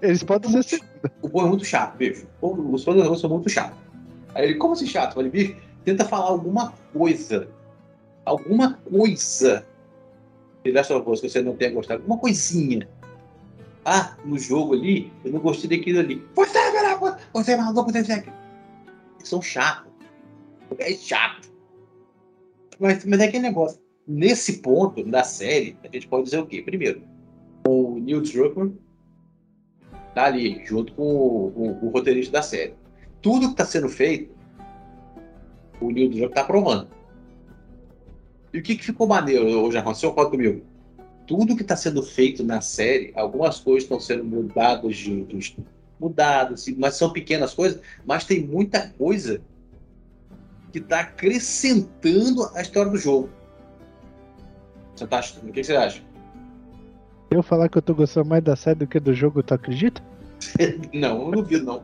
[0.02, 0.78] Eles podem ser assim.
[1.22, 2.26] O povo é muito chato, bicho.
[2.40, 3.78] Os fãs jogo são muito chatos.
[4.34, 5.10] Aí ele, como assim chato?
[5.10, 7.48] Eu falei, bicho, tenta falar alguma coisa.
[8.24, 9.64] Alguma coisa
[10.64, 12.02] de Last of Us que você não tenha gostado.
[12.02, 12.88] Alguma coisinha.
[13.84, 16.22] Ah, no jogo ali, eu não gostei daquilo ali.
[16.34, 18.16] Você é melhor, você é maluco, você é...
[18.16, 19.92] Eles são chatos.
[20.78, 21.48] É chato.
[22.80, 23.80] Mas, mas é aquele negócio.
[24.06, 26.62] Nesse ponto da série, a gente pode dizer o quê?
[26.62, 27.02] Primeiro,
[27.66, 28.76] o Neil Druckmann
[30.16, 32.72] Tá ali, junto com o, o, o roteirista da série.
[33.20, 34.34] Tudo que está sendo feito,
[35.78, 36.88] o Neil Druckmann está aprovando.
[38.50, 39.94] E o que, que ficou maneiro, Jarrão?
[39.94, 40.62] Você concorda comigo?
[41.26, 45.58] Tudo que está sendo feito na série, algumas coisas estão sendo mudadas de, de
[46.00, 49.42] mudadas, mas são pequenas coisas, mas tem muita coisa
[50.72, 53.28] que está acrescentando a história do jogo.
[54.94, 56.02] Você tá, o que você acha?
[57.36, 60.02] Eu falar que eu tô gostando mais da série do que do jogo, tu acredita?
[60.94, 61.82] não, eu não duvido não.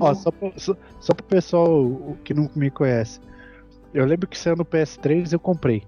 [0.00, 3.20] Ó, só, pra, só, só pro pessoal que não me conhece.
[3.92, 5.82] Eu lembro que saiu no PS3 eu comprei.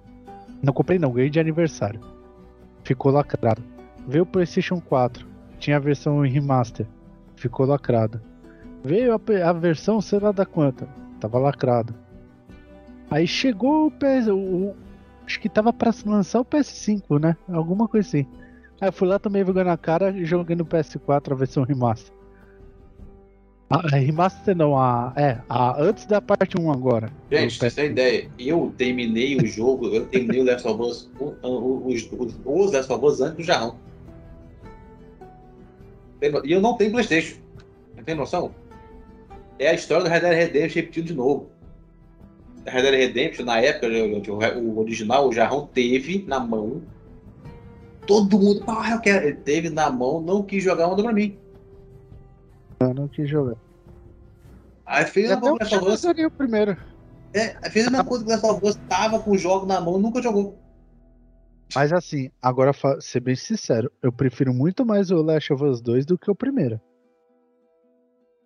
[0.63, 1.99] Não comprei não, ganhei de aniversário.
[2.85, 3.63] Ficou lacrado.
[4.07, 5.27] Veio o PlayStation 4.
[5.59, 6.87] Tinha a versão remaster.
[7.37, 8.21] Ficou lacrado.
[8.85, 10.87] Veio a, a versão, sei lá da quanta.
[11.19, 11.95] Tava lacrado.
[13.11, 14.29] Aí chegou o PS.
[14.31, 14.75] O,
[15.25, 17.35] acho que tava pra lançar o PS5, né?
[17.49, 18.27] Alguma coisa assim.
[18.81, 22.13] Aí eu fui lá também vergonha na cara e joguei no PS4 a versão remaster.
[23.71, 25.13] A, a remaster não, a.
[25.17, 27.13] É, a, antes da parte 1 agora.
[27.31, 28.31] Gente, você tem ideia?
[28.39, 33.05] Eu terminei o jogo, eu terminei o Last of Us, os, os, os Last of
[33.05, 33.77] Us antes do Jarrão.
[36.45, 37.37] E eu não tenho Playstation.
[37.97, 38.55] Não tem noção?
[39.59, 41.51] É a história do Red Dead Redemption repetido de novo.
[42.65, 43.87] Red Dead Redemption, na época,
[44.57, 46.83] o original, o Jarrão teve na mão.
[48.09, 49.27] Todo mundo, ah, eu quero.
[49.27, 51.39] Ele teve na mão, não quis jogar, mandou pra mim.
[52.81, 53.59] Eu não quis jogar.
[54.87, 56.75] Aí fez a mesma coisa o primeiro.
[57.35, 59.79] É, fez a mesma coisa que o Last of Us tava com o jogo na
[59.79, 60.59] mão, nunca jogou.
[61.75, 66.07] Mas assim, agora ser bem sincero, eu prefiro muito mais o Last of Us 2
[66.07, 66.81] do que o primeiro.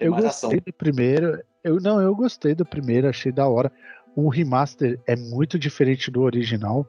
[0.00, 0.50] eu gostei ação.
[0.50, 1.40] do primeiro.
[1.62, 3.70] Eu não, eu gostei do primeiro, achei da hora.
[4.16, 6.84] O remaster é muito diferente do original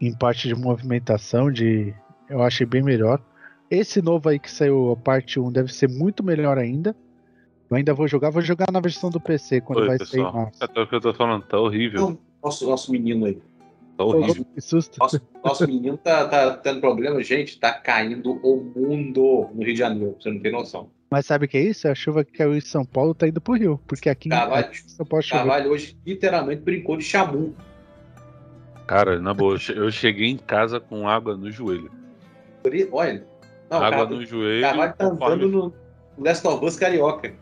[0.00, 1.94] em parte de movimentação, de
[2.28, 3.20] eu achei bem melhor.
[3.70, 6.94] Esse novo aí que saiu a parte 1 deve ser muito melhor ainda.
[7.70, 10.32] Eu ainda vou jogar, vou jogar na versão do PC quando Oi, vai pessoal.
[10.32, 10.60] sair mais.
[10.60, 12.18] É o que eu tô falando, tá horrível.
[12.42, 13.40] Nosso, nosso menino aí.
[13.96, 14.44] Tá horrível.
[14.54, 14.98] Que susto.
[14.98, 17.58] Nosso, nosso menino tá, tá tendo problema, gente.
[17.58, 20.90] Tá caindo o mundo no Rio de Janeiro, você não tem noção.
[21.10, 21.86] Mas sabe o que é isso?
[21.86, 23.80] A chuva que caiu em São Paulo tá indo pro Rio.
[23.86, 27.54] Porque aqui Carvalho, em São Paulo Carvalho hoje literalmente brincou de chamu.
[28.86, 31.90] Cara, na boa, eu cheguei em casa com água no joelho.
[32.92, 33.24] Olha,
[33.70, 34.62] não, água cara, no joelho.
[34.62, 35.74] Carvalho tá andando no
[36.18, 37.32] Last of Us Carioca.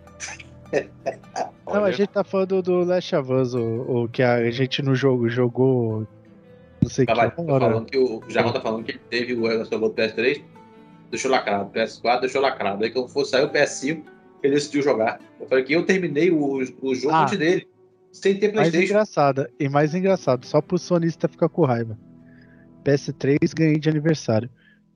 [1.66, 4.94] Não, a gente tá falando do Last of Us, o, o que a gente no
[4.94, 6.06] jogo jogou.
[6.82, 7.36] Não sei Carvalho, que.
[7.36, 10.42] Tá falando que o Jarrão tá falando que ele teve o Last of Us PS3,
[11.10, 11.70] deixou lacrado.
[11.70, 12.84] PS4 deixou lacrado.
[12.84, 14.02] Aí quando for sair o PS5,
[14.42, 15.20] ele decidiu jogar.
[15.40, 17.22] Eu falei que eu terminei o, o jogo ah.
[17.22, 17.68] antes dele.
[18.12, 18.78] Sem ter Playstation.
[18.78, 21.98] Mais engraçado, e mais engraçado, só pro sonista ficar com raiva.
[22.84, 24.50] PS3 ganhei de aniversário.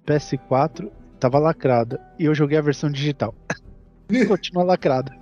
[0.07, 2.01] PS4 tava lacrada.
[2.19, 3.35] E eu joguei a versão digital.
[4.29, 5.17] Continua lacrada.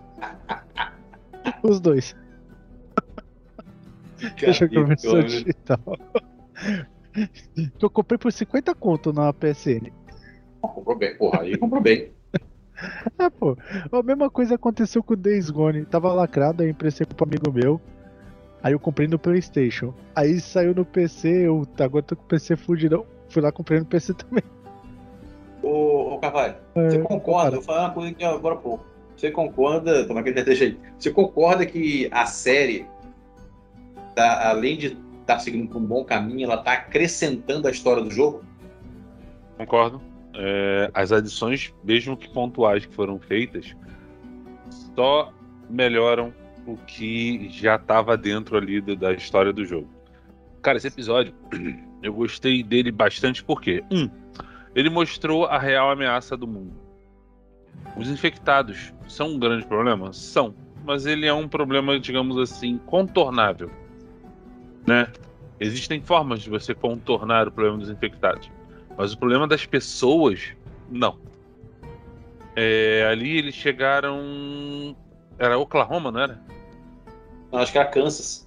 [1.63, 2.17] Os dois.
[4.43, 5.99] eu joguei a versão digital.
[7.81, 9.93] eu comprei por 50 conto na PSN.
[10.61, 12.13] Comprou bem, porra, aí comprou bem.
[13.19, 13.57] É, pô.
[13.93, 15.85] A mesma coisa aconteceu com o Days Gone.
[15.85, 17.81] Tava lacrado, aí emprestei pro amigo meu.
[18.63, 19.95] Aí eu comprei no PlayStation.
[20.15, 23.05] Aí saiu no PC, eu agora tô com o PC fudidão.
[23.29, 24.45] Fui lá comprei no PC também.
[25.63, 27.51] Ô, ô Carvalho, é, você concorda?
[27.51, 27.57] Cara.
[27.57, 28.85] Vou falar uma coisa aqui agora pouco.
[29.17, 30.79] Você concorda, toma aquele deixa aí.
[30.99, 32.87] Você concorda que a série,
[34.15, 38.03] tá, além de estar tá seguindo por um bom caminho, ela tá acrescentando a história
[38.03, 38.43] do jogo?
[39.57, 43.75] Concordo é, as adições, mesmo que pontuais que foram feitas,
[44.95, 45.33] só
[45.69, 46.33] melhoram
[46.67, 49.89] o que já estava dentro ali do, da história do jogo.
[50.63, 51.35] Cara, esse episódio
[52.03, 54.09] eu gostei dele bastante porque, um,
[54.75, 56.73] ele mostrou a real ameaça do mundo.
[57.97, 60.13] Os infectados são um grande problema?
[60.13, 63.71] São, mas ele é um problema, digamos assim, contornável,
[64.87, 65.07] né?
[65.61, 68.51] Existem formas de você contornar o problema dos infectados.
[68.97, 70.53] Mas o problema das pessoas,
[70.91, 71.19] não.
[72.57, 74.97] É, ali eles chegaram.
[75.39, 76.41] Era Oklahoma, não era?
[77.53, 78.45] acho que era Kansas.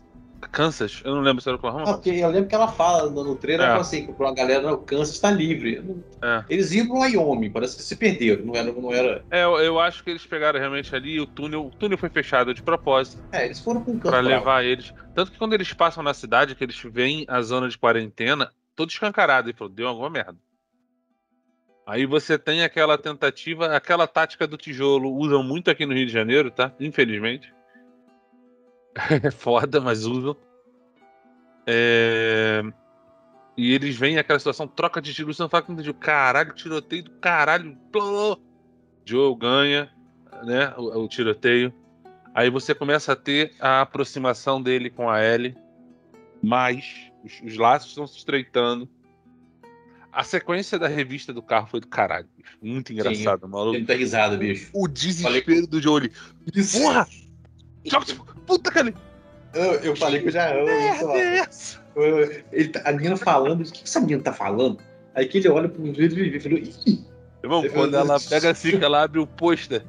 [0.51, 1.01] Kansas?
[1.03, 1.85] Eu não lembro se era Oklahoma.
[1.85, 3.69] Não, porque eu lembro que ela fala no, trailer, é.
[3.69, 5.83] ela fala assim, que a galera, o Kansas está livre.
[6.21, 6.43] É.
[6.49, 8.71] Eles iam pro Wyoming, parece que se perderam, não era...
[8.71, 9.25] Não era...
[9.31, 12.53] É, eu, eu acho que eles pegaram realmente ali o túnel, o túnel foi fechado
[12.53, 13.21] de propósito.
[13.31, 14.93] É, eles foram com o Pra levar eles.
[15.15, 18.91] Tanto que quando eles passam na cidade, que eles veem a zona de quarentena, todo
[18.91, 19.49] escancarado.
[19.49, 20.37] E falou, deu alguma merda.
[21.85, 26.13] Aí você tem aquela tentativa, aquela tática do tijolo, usam muito aqui no Rio de
[26.13, 26.71] Janeiro, tá?
[26.79, 27.53] Infelizmente.
[29.23, 30.35] É foda, mas usam.
[31.67, 32.63] É...
[33.55, 37.11] E eles veem aquela situação, troca de tiro, você não fala que caralho, tiroteio do
[37.11, 37.77] caralho.
[39.05, 39.91] Joel ganha,
[40.43, 40.73] né?
[40.77, 41.71] O, o tiroteio.
[42.33, 45.55] Aí você começa a ter a aproximação dele com a Ellie.
[46.41, 48.89] Mais os, os laços estão se estreitando.
[50.11, 52.27] A sequência da revista do carro foi do caralho.
[52.35, 52.57] bicho.
[52.61, 53.75] Muito engraçado, maluco.
[53.75, 54.69] Ele tá risado, bicho.
[54.73, 56.09] O desespero do Joel.
[56.71, 57.07] Porra!
[58.45, 58.93] Puta que.
[59.53, 60.69] Eu, eu falei que eu já amo.
[60.69, 61.47] É?
[61.95, 64.79] Eu- ele tá- a menina falando, o que que essa menina tá falando?
[65.15, 67.05] Aí que ele olha pro vídeo e falou, ih,
[67.43, 69.83] Irmão, quando ela pega assim, que ela abre o pôster,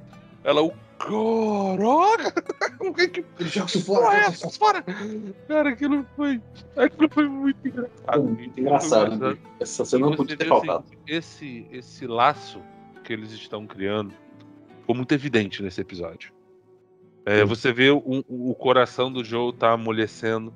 [0.44, 2.44] ela, o caraca!
[2.80, 4.16] O que que ele joga isso porra fora.
[4.16, 4.46] é joga essa?
[4.46, 4.84] isso fora.
[5.48, 6.40] Cara, aquilo foi.
[6.76, 8.22] Aquilo foi muito engraçado.
[8.22, 9.30] Muito engraçado.
[9.30, 9.42] Bicho.
[9.60, 10.84] Essa cena não podia ter vê, faltado.
[10.86, 12.60] assim, esse, esse laço
[13.04, 14.12] que eles estão criando
[14.80, 16.32] ficou muito evidente nesse episódio.
[17.26, 20.52] É, você vê o, o coração do Joe tá amolecendo.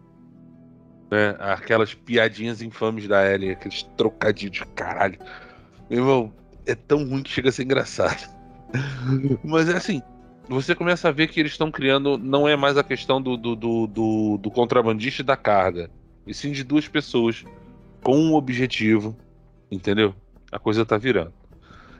[1.11, 1.37] Né?
[1.39, 5.19] Aquelas piadinhas infames da Ellie, aqueles trocadilhos de caralho.
[5.91, 6.33] Meu irmão,
[6.67, 8.27] é tão ruim que chega a ser engraçado.
[9.45, 10.03] Mas é assim,
[10.53, 12.19] você começa a ver que eles estão criando.
[12.19, 15.91] Não é mais a questão do, do, do, do, do contrabandista e da carga.
[16.27, 17.45] E sim de duas pessoas
[18.03, 19.17] com um objetivo.
[19.71, 20.15] Entendeu?
[20.51, 21.33] A coisa tá virando.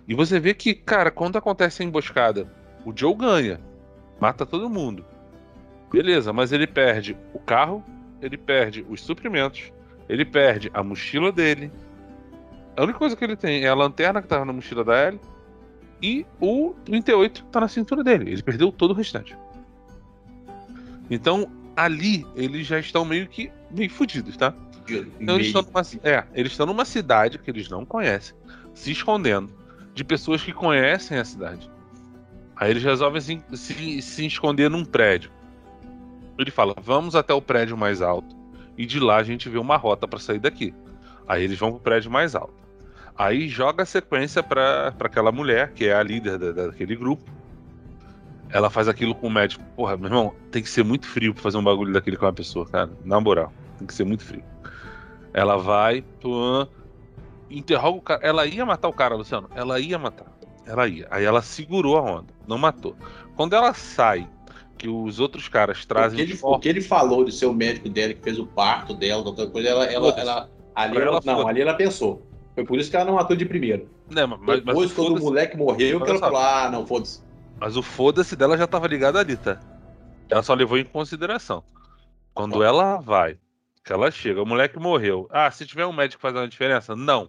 [0.07, 2.53] E você vê que, cara, quando acontece a emboscada,
[2.85, 3.61] o Joe ganha.
[4.21, 5.05] Mata todo mundo.
[5.91, 7.85] Beleza, mas ele perde o carro,
[8.21, 9.73] ele perde os suprimentos,
[10.09, 11.71] ele perde a mochila dele.
[12.77, 15.21] A única coisa que ele tem é a lanterna que tava na mochila da Ellie
[16.03, 18.31] e o 38 que tá na cintura dele.
[18.31, 19.37] Ele perdeu todo o restante.
[21.11, 24.55] Então, ali, eles já estão meio que meio fodidos, tá?
[25.21, 28.35] Então eles estão, numa, é, eles estão numa cidade que eles não conhecem,
[28.75, 29.51] se escondendo
[29.95, 31.71] de pessoas que conhecem a cidade.
[32.57, 35.31] Aí eles resolvem se, se, se esconder num prédio.
[36.39, 38.35] Ele fala: vamos até o prédio mais alto
[38.77, 40.75] e de lá a gente vê uma rota para sair daqui.
[41.27, 42.62] Aí eles vão pro prédio mais alto.
[43.17, 47.23] Aí joga a sequência para aquela mulher, que é a líder da- daquele grupo.
[48.51, 49.65] Ela faz aquilo com o médico.
[49.77, 52.33] Porra, meu irmão, tem que ser muito frio pra fazer um bagulho daquele com uma
[52.33, 52.91] pessoa, cara.
[53.05, 54.45] Na moral, tem que ser muito frio.
[55.33, 56.69] Ela vai, pã,
[57.51, 58.21] interroga o cara.
[58.23, 59.49] Ela ia matar o cara, Luciano.
[59.55, 60.27] Ela ia matar.
[60.67, 61.07] Ela ia.
[61.11, 62.95] Aí ela segurou a onda, não matou.
[63.37, 64.29] Quando ela sai,
[64.77, 67.55] que os outros caras O trazem que, ele, o que ele falou de ser o
[67.55, 71.21] médico dela, que fez o parto dela, qualquer coisa, ela, ela, ela, ali, ela, ela,
[71.25, 72.23] não, ali ela pensou.
[72.55, 73.89] Foi por isso que ela não matou de primeiro.
[74.11, 77.23] Mas, mas, Depois, o quando o moleque morreu, que ela falou, ah, não, foda-se.
[77.59, 79.59] mas o foda-se dela já tava ligado ali, tá?
[80.29, 81.65] Ela só levou em consideração.
[82.35, 83.39] Quando ela vai,
[83.85, 85.29] que ela chega, o moleque morreu.
[85.31, 86.95] Ah, se tiver um médico fazendo diferença?
[86.95, 87.29] Não.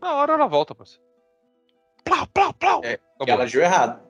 [0.00, 1.02] Na hora ela volta, parceiro.
[2.04, 2.80] Plau, plau, plau.
[2.84, 4.00] É, ela agiu errado.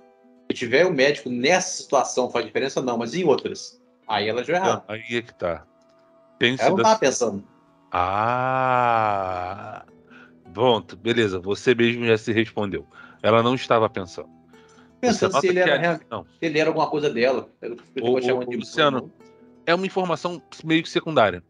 [0.50, 3.80] Se tiver o médico nessa situação faz diferença, não, mas em outras.
[4.06, 4.84] Aí ela agiu errado.
[4.88, 5.64] Não, aí é que tá.
[6.38, 7.44] Tem Ela não tava pensando.
[7.92, 9.84] Ah!
[10.52, 11.38] Pronto, beleza.
[11.40, 12.86] Você mesmo já se respondeu.
[13.22, 14.28] Ela não estava pensando.
[15.00, 16.26] Pensando se ele era, a- Não.
[16.42, 17.48] ele era alguma coisa dela.
[18.00, 19.10] Ô, de- Luciano.
[19.66, 21.42] É uma informação meio que secundária.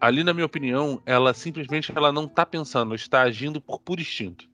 [0.00, 4.46] Ali, na minha opinião, ela simplesmente ela não tá pensando, está agindo por puro instinto.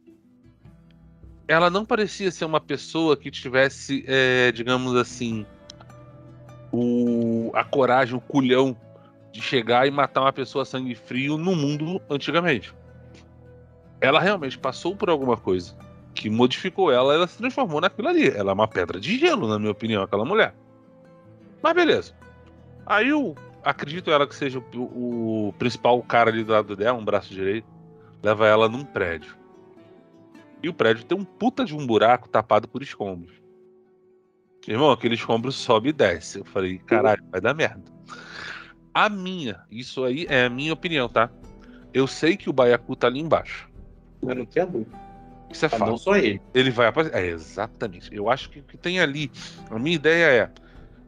[1.48, 5.44] Ela não parecia ser uma pessoa que tivesse, é, digamos assim,
[6.72, 8.76] o, a coragem, o culhão
[9.32, 12.72] de chegar e matar uma pessoa a sangue frio no mundo antigamente.
[14.00, 15.76] Ela realmente passou por alguma coisa
[16.14, 18.28] que modificou ela, ela se transformou naquilo ali.
[18.28, 20.54] Ela é uma pedra de gelo, na minha opinião, aquela mulher.
[21.62, 22.14] Mas beleza.
[22.86, 27.04] Aí eu acredito ela que seja o, o principal cara ali do lado dela, um
[27.04, 27.66] braço direito,
[28.22, 29.36] leva ela num prédio.
[30.62, 33.40] E o prédio tem um puta de um buraco tapado por escombros.
[34.66, 36.38] Irmão, aquele escombro sobe e desce.
[36.38, 37.82] Eu falei, caralho, vai dar merda.
[38.92, 41.30] A minha, isso aí é a minha opinião, tá?
[41.94, 43.69] Eu sei que o Baiacu tá ali embaixo.
[44.22, 44.98] Eu não tenho dúvida.
[45.50, 45.88] Isso é Mas fato.
[45.90, 46.40] não só ele.
[46.54, 47.16] Ele vai aparecer.
[47.16, 48.08] É, exatamente.
[48.14, 49.30] Eu acho que o que tem ali.
[49.70, 50.50] A minha ideia é.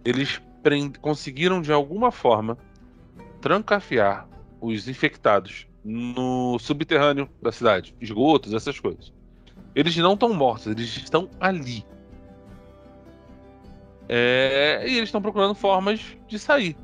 [0.05, 2.59] Eles prend- conseguiram, de alguma forma,
[3.41, 4.27] trancafiar
[4.61, 7.95] os infectados no subterrâneo da cidade.
[8.01, 9.13] Esgotos, essas coisas.
[9.75, 11.85] Eles não estão mortos, eles estão ali.
[14.09, 16.77] É, e eles estão procurando formas de sair.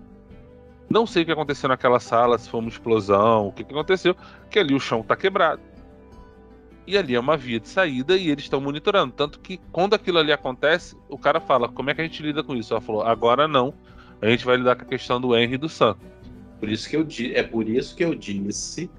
[0.89, 4.17] Não sei o que aconteceu naquela sala, se foi uma explosão, o que, que aconteceu,
[4.51, 5.61] que ali o chão está quebrado.
[6.89, 9.13] E ali é uma via de saída e eles estão monitorando.
[9.13, 12.43] Tanto que quando aquilo ali acontece, o cara fala: como é que a gente lida
[12.43, 12.73] com isso?
[12.73, 13.75] Ela falou: agora não.
[14.23, 15.95] A gente vai lidar com a questão do Henry e do Sam.
[16.59, 18.91] Por isso que eu é por isso que eu disse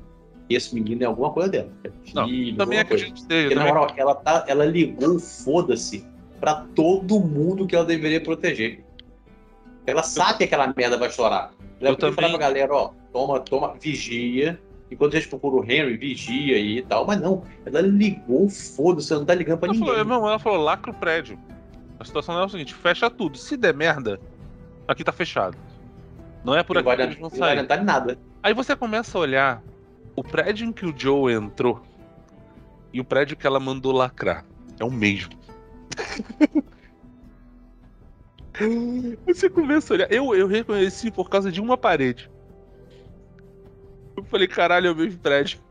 [0.48, 1.72] que esse menino é alguma coisa dela.
[1.84, 3.50] É Não, filho, Também alguma é que a gente esteja.
[3.56, 6.06] Na também- moral, ela, tá, ela ligou foda-se
[6.40, 8.86] pra todo mundo que ela deveria proteger.
[9.88, 11.52] Ela sabe que aquela merda vai estourar.
[11.82, 14.62] Ela Eu também- pra galera, ó, toma, toma, vigia,
[14.92, 19.20] enquanto a gente procura o Henry, vigia e tal, mas não, ela ligou, foda-se, ela
[19.22, 19.94] não tá ligando pra Ela ninguém.
[19.96, 21.40] falou, não, ela falou, lacra o prédio.
[22.00, 23.38] A situação é o seguinte, fecha tudo.
[23.38, 24.20] Se der merda,
[24.88, 25.58] aqui tá fechado.
[26.44, 27.52] Não é por não aqui vai, que eles vão não vai sair.
[27.60, 28.18] adiantar em nada.
[28.42, 29.64] Aí você começa a olhar
[30.16, 31.82] o prédio em que o Joe entrou
[32.94, 34.46] e o prédio que ela mandou lacrar.
[34.80, 35.32] É o mesmo.
[39.26, 40.12] Você começa a olhar.
[40.12, 42.30] Eu, eu reconheci por causa de uma parede.
[44.20, 45.61] Eu falei, caralho, é o mesmo prédio.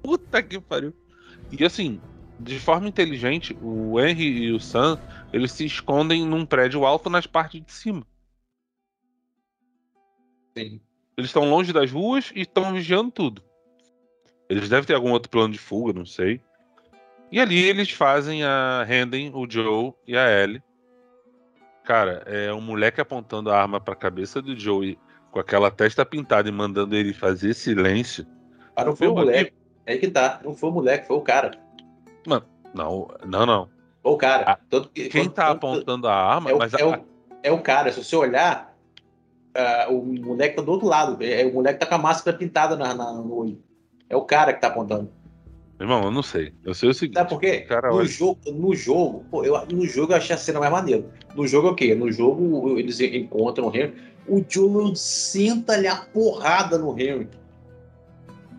[0.00, 0.94] Puta que pariu.
[1.50, 2.00] E assim,
[2.38, 4.96] de forma inteligente, o Henry e o Sam,
[5.32, 8.06] eles se escondem num prédio alto nas partes de cima.
[10.56, 10.80] Sim.
[11.16, 13.42] Eles estão longe das ruas e estão vigiando tudo.
[14.48, 16.40] Eles devem ter algum outro plano de fuga, não sei.
[17.32, 20.62] E ali eles fazem a rendem o Joe e a Ellie.
[21.84, 24.96] Cara, é um moleque apontando a arma pra cabeça do Joe
[25.30, 28.26] com aquela testa pintada e mandando ele fazer silêncio.
[28.74, 29.52] Ah, não foi o moleque.
[29.86, 30.40] É que tá.
[30.44, 31.52] Não foi o moleque, foi o cara.
[32.26, 32.42] Não,
[32.74, 33.68] não, não.
[34.02, 34.44] Foi o cara.
[34.46, 36.88] Ah, Tanto que- Quem quando- tá tanto- apontando a arma, é o, mas é, a-
[36.88, 37.04] o,
[37.42, 37.92] é o cara.
[37.92, 38.76] Se você olhar,
[39.54, 41.22] ah, o moleque tá do outro lado.
[41.22, 43.62] É, o moleque tá com a máscara pintada na, na- no olho.
[44.08, 45.10] É o cara que tá apontando.
[45.80, 46.52] Irmão, eu não sei.
[46.62, 47.16] Eu sei o seguinte.
[47.16, 47.66] Sabe por quê?
[47.84, 51.04] No olha- jogo, no jogo, pô, eu, no jogo eu achei a cena mais maneira.
[51.34, 51.94] No jogo é o quê?
[51.94, 53.94] No jogo eles encontram o Henry,
[54.30, 57.28] o Joe senta-lhe a porrada no Henry.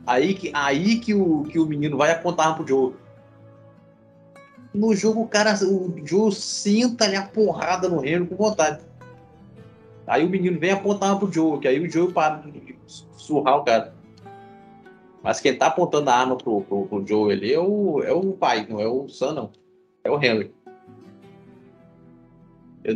[0.06, 2.94] Aí que, aí que, o, que o menino vai apontar pro Joe.
[4.74, 8.84] No jogo o cara, o Joe senta-lhe a porrada no Henry com vontade.
[10.06, 13.64] Aí o menino vem apontar pro Joe, que aí o Joe para de surrar o
[13.64, 13.94] cara.
[15.24, 18.34] Mas quem tá apontando a arma pro, pro, pro Joe ali é o, é o
[18.34, 19.52] pai, não é o Sam, não.
[20.04, 20.54] É o Henry.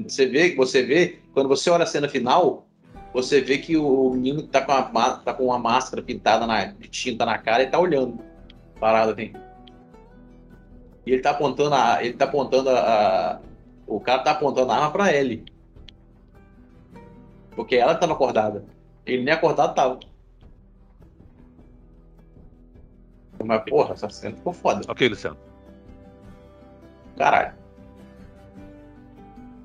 [0.07, 2.64] Você vê, você vê, quando você olha a cena final,
[3.15, 6.65] você vê que o menino tá com, a, má- tá com uma máscara pintada na,
[6.65, 8.19] de tinta na cara e tá olhando.
[8.77, 9.31] Parado assim.
[11.05, 12.03] E ele tá apontando a.
[12.03, 12.73] Ele tá apontando a.
[13.35, 13.39] a-
[13.87, 15.45] o cara tá apontando a arma pra ele.
[17.55, 18.65] Porque ela tava acordada.
[19.05, 19.97] Ele nem acordado tava.
[23.45, 24.81] Mas, porra, essa cena ficou foda.
[24.89, 25.37] Ok, Luciano.
[27.17, 27.53] Caralho.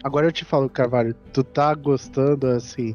[0.04, 2.94] Agora eu te falo, Carvalho, tu tá gostando assim.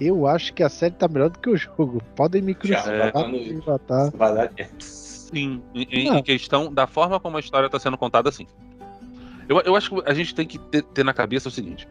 [0.00, 2.00] Eu acho que a série tá melhor do que o jogo.
[2.14, 4.68] Podem me Já, crucificar, tá dar- é.
[4.78, 8.46] Sim, em, em- questão da forma como a história está sendo contada, sim.
[9.48, 11.88] Eu, eu acho que a gente tem que ter, ter na cabeça o seguinte: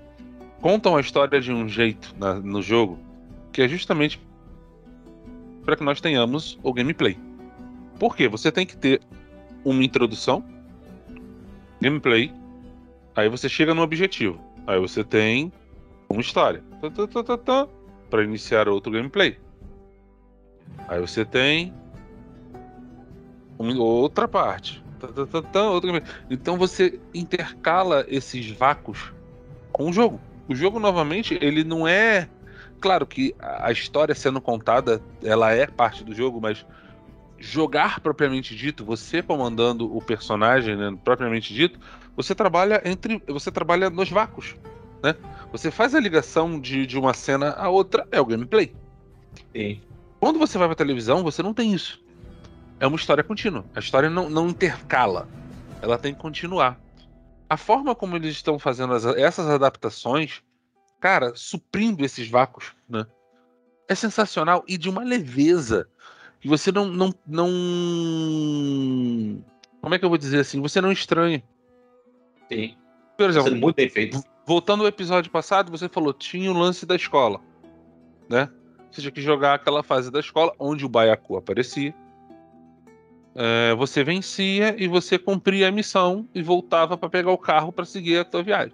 [0.61, 2.97] contam a história de um jeito na- no jogo
[3.51, 4.19] que é justamente
[5.65, 7.17] para que nós tenhamos o gameplay.
[7.99, 8.27] Por quê?
[8.27, 9.01] Você tem que ter
[9.65, 10.43] uma introdução,
[11.81, 12.31] gameplay,
[13.15, 15.51] aí você chega no objetivo, aí você tem
[16.09, 16.63] uma história,
[18.09, 19.37] para iniciar outro gameplay.
[20.87, 21.73] Aí você tem
[23.57, 24.83] outra parte.
[24.99, 25.59] Tá, tá, tá.
[26.29, 29.13] Então você intercala esses vácuos
[29.71, 30.19] com o jogo.
[30.47, 32.29] O jogo, novamente, ele não é.
[32.79, 36.65] Claro que a a história sendo contada, ela é parte do jogo, mas
[37.37, 41.79] jogar propriamente dito, você comandando o personagem, né, propriamente dito,
[42.15, 43.21] você trabalha entre.
[43.27, 44.55] Você trabalha nos vácuos.
[45.03, 45.15] Né?
[45.51, 48.75] Você faz a ligação de, de uma cena a outra, é o gameplay.
[49.55, 49.81] Sim.
[50.19, 52.03] Quando você vai pra televisão, você não tem isso.
[52.79, 53.65] É uma história contínua.
[53.75, 55.27] A história não, não intercala.
[55.81, 56.79] Ela tem que continuar.
[57.49, 60.41] A forma como eles estão fazendo as- essas adaptações,
[60.99, 63.05] cara, suprindo esses vácuos, né?
[63.87, 65.87] É sensacional e de uma leveza
[66.41, 67.47] que você não, não, não.
[69.81, 70.59] Como é que eu vou dizer assim?
[70.61, 71.41] Você não estranha.
[72.51, 72.75] Sim.
[73.17, 74.21] Por exemplo, muito bem feito.
[74.47, 77.41] Voltando ao episódio passado, você falou tinha o lance da escola,
[78.29, 78.49] né?
[78.89, 81.93] Você tinha que jogar aquela fase da escola onde o Baiacu aparecia.
[83.35, 87.83] É, você vencia e você cumpria a missão e voltava para pegar o carro para
[87.83, 88.73] seguir a tua viagem.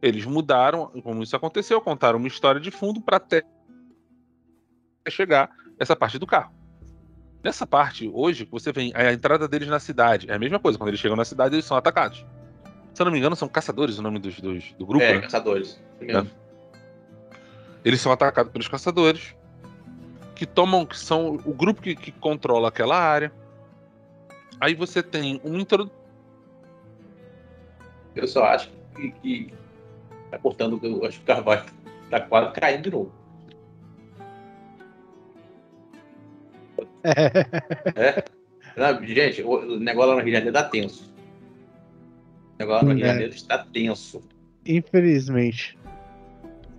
[0.00, 3.42] Eles mudaram, como isso aconteceu, contaram uma história de fundo para até
[5.08, 5.50] chegar
[5.80, 6.54] essa parte do carro.
[7.42, 10.30] Nessa parte, hoje, você vem a entrada deles na cidade.
[10.30, 12.24] É a mesma coisa, quando eles chegam na cidade, eles são atacados.
[12.94, 15.20] Se eu não me engano, são caçadores o nome dos, dos- do grupo, é, né?
[15.22, 15.80] caçadores.
[16.00, 16.30] Mesmo.
[17.84, 19.34] Eles são atacados pelos caçadores,
[20.36, 23.32] que tomam, que são o grupo que, que controla aquela área.
[24.60, 25.96] Aí você tem um introdução.
[28.14, 29.54] Eu só acho que, que
[30.30, 31.64] tá cortando, eu acho que o Carvalho
[32.10, 33.12] tá quase caindo de novo.
[37.96, 38.24] É,
[38.76, 41.11] Não, gente, o negócio lá no Rio de Janeiro tá tenso.
[42.62, 43.12] O negócio no Rio de É.
[43.12, 44.22] Janeiro está tenso.
[44.66, 45.78] infelizmente.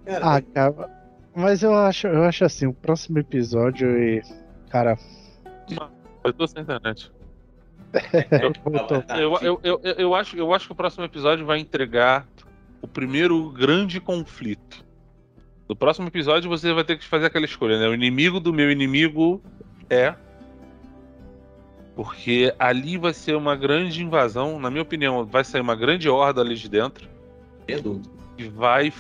[0.06, 0.90] Cara, Ah, cara,
[1.36, 4.22] mas eu acho, eu acho assim, o próximo episódio e.
[4.70, 4.98] Cara,
[6.24, 7.12] Eu tô sem internet.
[8.40, 12.28] Eu, eu, eu, eu, eu acho, eu acho que o próximo episódio vai entregar
[12.82, 14.84] o primeiro grande conflito.
[15.70, 17.88] No próximo episódio você vai ter que fazer aquela escolha, né?
[17.88, 19.42] O inimigo do meu inimigo
[19.90, 20.16] é.
[21.96, 26.42] Porque ali vai ser uma grande invasão, na minha opinião, vai sair uma grande horda
[26.42, 27.08] ali de dentro
[27.82, 28.10] dúvida.
[28.38, 28.92] e vai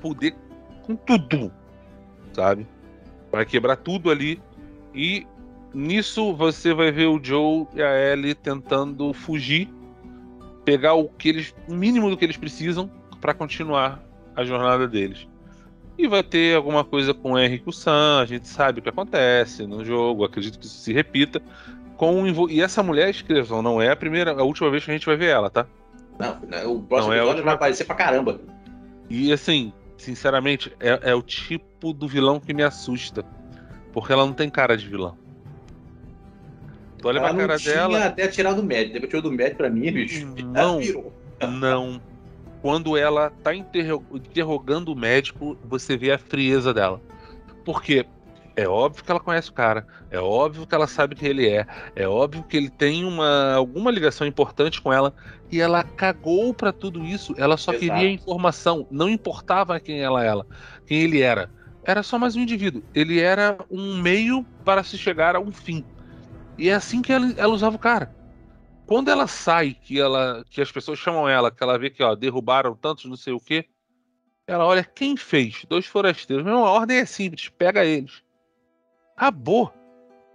[0.00, 0.34] poder
[0.82, 1.52] com tudo,
[2.32, 2.66] sabe?
[3.30, 4.40] Vai quebrar tudo ali
[4.94, 5.26] e
[5.72, 9.68] nisso você vai ver o Joe e a Ellie tentando fugir,
[10.64, 12.90] pegar o que eles, o mínimo do que eles precisam
[13.20, 14.02] para continuar
[14.34, 15.28] a jornada deles.
[15.96, 18.80] E vai ter alguma coisa com o Henry e com o Sam, a gente sabe
[18.80, 21.42] o que acontece no jogo, acredito que isso se repita.
[22.00, 25.04] Com e essa mulher, escrevam, não é a primeira, a última vez que a gente
[25.04, 25.66] vai ver ela, tá?
[26.18, 28.40] Não, o próximo Não, é última- vai aparecer pra caramba.
[29.10, 33.22] E assim, sinceramente, é, é o tipo do vilão que me assusta.
[33.92, 35.14] Porque ela não tem cara de vilão.
[36.96, 38.04] Tu olha Ela pra cara tinha dela.
[38.06, 38.94] até tirar do médio.
[38.94, 40.26] Depois tirou do médio pra mim, bicho.
[40.46, 40.80] Não.
[41.60, 42.00] Não.
[42.62, 46.98] Quando ela tá interro- interrogando o médico, você vê a frieza dela.
[47.62, 48.06] Porque
[48.56, 51.66] é óbvio que ela conhece o cara, é óbvio que ela sabe quem ele é,
[51.94, 55.14] é óbvio que ele tem uma alguma ligação importante com ela
[55.50, 57.34] e ela cagou pra tudo isso.
[57.36, 57.86] Ela só Exato.
[57.86, 60.46] queria informação, não importava quem ela ela,
[60.86, 61.50] quem ele era.
[61.84, 62.82] Era só mais um indivíduo.
[62.94, 65.84] Ele era um meio para se chegar a um fim.
[66.58, 68.14] E é assim que ela, ela usava o cara.
[68.86, 72.14] Quando ela sai, que ela que as pessoas chamam ela, que ela vê que ó,
[72.14, 73.66] derrubaram tantos não sei o quê,
[74.46, 75.64] ela olha quem fez?
[75.68, 76.44] Dois forasteiros.
[76.44, 78.22] Meu, a ordem é simples, pega eles.
[79.20, 79.70] Acabou.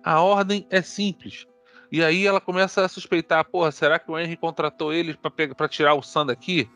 [0.03, 1.47] A ordem é simples.
[1.91, 4.91] E aí ela começa a suspeitar, porra, será que o Henry contratou
[5.35, 6.69] pegar para tirar o Sam daqui?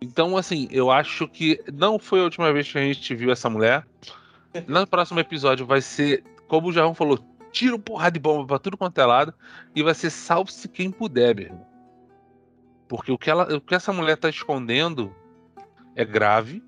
[0.00, 3.48] Então, assim, eu acho que não foi a última vez que a gente viu essa
[3.48, 3.86] mulher.
[4.66, 7.16] No próximo episódio vai ser, como o Jarrão falou,
[7.52, 9.32] tiro porrada de bomba pra tudo quanto é lado
[9.76, 11.66] e vai ser salve-se quem puder, meu irmão.
[12.88, 15.14] Porque o que, ela, o que essa mulher tá escondendo
[15.94, 16.60] é grave,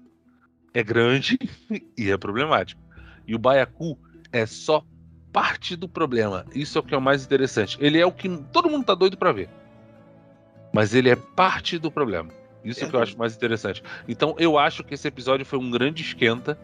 [0.72, 1.36] é grande
[1.98, 2.80] e é problemático.
[3.26, 3.98] E o Baiacu
[4.34, 4.82] é só
[5.32, 6.44] parte do problema.
[6.54, 7.78] Isso é o que é o mais interessante.
[7.80, 9.48] Ele é o que todo mundo tá doido pra ver.
[10.72, 12.30] Mas ele é parte do problema.
[12.64, 13.82] Isso é o que eu acho mais interessante.
[14.08, 16.58] Então eu acho que esse episódio foi um grande esquenta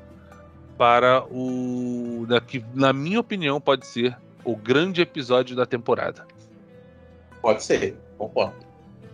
[0.77, 2.25] para o.
[2.27, 6.27] da- que, na minha opinião, pode ser o grande episódio da temporada.
[7.41, 8.57] Pode ser, concordo.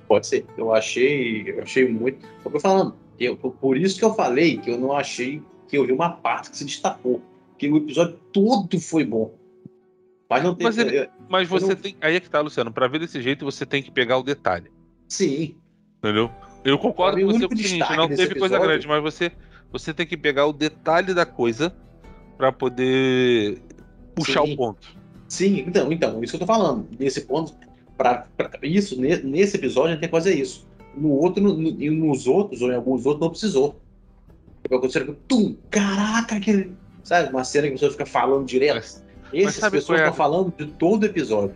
[0.08, 0.46] Pode ser.
[0.56, 2.24] Eu achei, eu achei muito.
[2.44, 2.94] Eu tô falando.
[3.18, 6.50] Eu, por isso que eu falei que eu não achei que eu vi uma parte
[6.50, 7.20] que se destacou.
[7.58, 9.34] Que o episódio todo foi bom.
[10.28, 10.64] Mas não teve.
[10.64, 11.96] Mas ele- Mas você não- tem.
[12.00, 12.72] Aí é que tá, Luciano.
[12.72, 14.70] Pra ver desse jeito, você tem que pegar o detalhe.
[15.08, 15.56] Sim.
[15.98, 16.30] Entendeu?
[16.64, 19.30] Eu concordo com você com o seguinte, não teve coisa episódio- grande, mas você,
[19.70, 21.74] você tem que pegar o detalhe da coisa
[22.36, 23.58] pra poder
[24.14, 24.52] puxar Sim.
[24.52, 24.96] o ponto.
[25.28, 26.88] Sim, então, então, isso que eu tô falando.
[26.98, 27.54] Nesse ponto,
[27.96, 30.66] pra, pra- isso, ne- nesse episódio a gente tem que fazer isso.
[30.96, 33.80] No outro, no- no- e nos outros, ou em alguns outros, não precisou.
[34.68, 36.68] Quando você fica, tum, caraca, que.
[37.06, 38.74] Sabe, uma cena que a pessoa fica falando direto.
[38.74, 41.54] Mas, Essas sabe pessoas é estão falando de todo o episódio.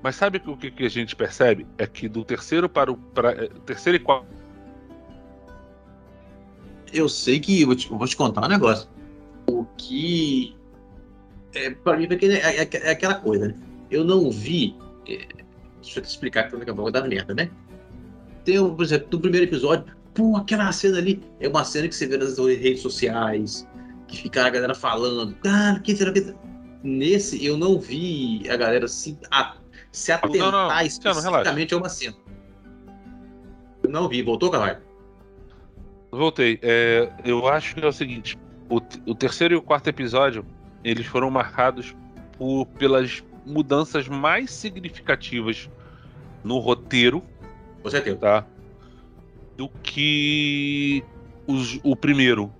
[0.00, 1.66] mas sabe o que, que a gente percebe?
[1.76, 4.28] É que do terceiro para o pra, é, terceiro e quarto.
[6.92, 8.88] Eu sei que, vou te, vou te contar um negócio.
[9.48, 10.54] O que.
[11.52, 13.54] É, pra mim, é, é- é aquela coisa, né?
[13.90, 14.76] Eu não vi.
[15.08, 15.26] é,
[15.82, 17.50] deixa eu te explicar que daqui a pouco vai dar merda, né?
[18.44, 19.84] Tem, por exemplo, no primeiro episódio,
[20.14, 23.66] pô, aquela cena ali é uma cena que você vê nas redes sociais,
[24.06, 26.34] que fica a galera falando, cara, que será que.
[26.82, 29.56] Nesse, eu não vi a galera se, a-
[29.90, 32.14] se atentar não, não, especificamente a uma cena.
[33.82, 34.22] Eu não vi.
[34.22, 34.78] Voltou, Carvalho?
[36.12, 36.58] Voltei.
[36.62, 38.38] É, eu acho que é o seguinte:
[38.70, 38.76] o,
[39.10, 40.46] o terceiro e o quarto episódio
[40.84, 41.96] eles foram marcados
[42.38, 45.68] por, pelas mudanças mais significativas
[46.44, 47.22] no roteiro,
[47.82, 48.16] Com certeza.
[48.16, 48.46] tá?
[49.56, 51.02] Do que
[51.46, 52.52] os- o primeiro.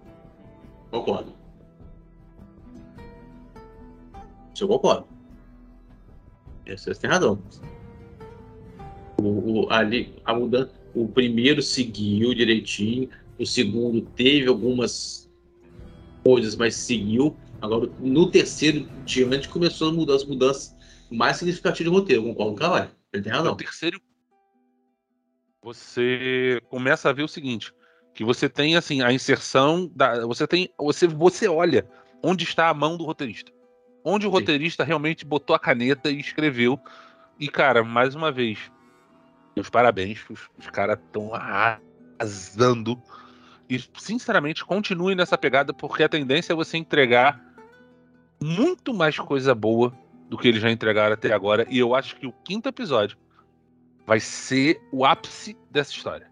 [0.90, 1.35] Concordo.
[4.56, 5.06] Isso eu concordo.
[6.66, 7.38] Você tem razão.
[9.20, 15.30] O, o- ali, a mudança, o primeiro seguiu direitinho, o segundo teve algumas
[16.24, 17.36] coisas, mas seguiu.
[17.60, 20.74] Agora, no terceiro diante, começou a mudar as mudanças
[21.10, 22.22] mais significativas do roteiro.
[22.22, 22.90] Concordo com o Carvalho.
[23.12, 23.56] Ele tem No razão.
[23.56, 24.00] terceiro,
[25.62, 27.74] você começa a ver o seguinte:
[28.14, 31.86] que você tem assim a inserção da, você tem, você você olha
[32.22, 33.52] onde está a mão do roteirista,
[34.08, 34.36] onde o Sim.
[34.36, 36.78] roteirista realmente botou a caneta e escreveu.
[37.40, 38.70] E cara, mais uma vez,
[39.56, 43.02] meus parabéns, os, os caras estão arrasando.
[43.68, 47.44] E sinceramente, continue nessa pegada porque a tendência é você entregar
[48.40, 49.92] muito mais coisa boa
[50.28, 51.66] do que eles já entregaram até agora.
[51.68, 53.18] E eu acho que o quinto episódio
[54.06, 56.30] vai ser o ápice dessa história.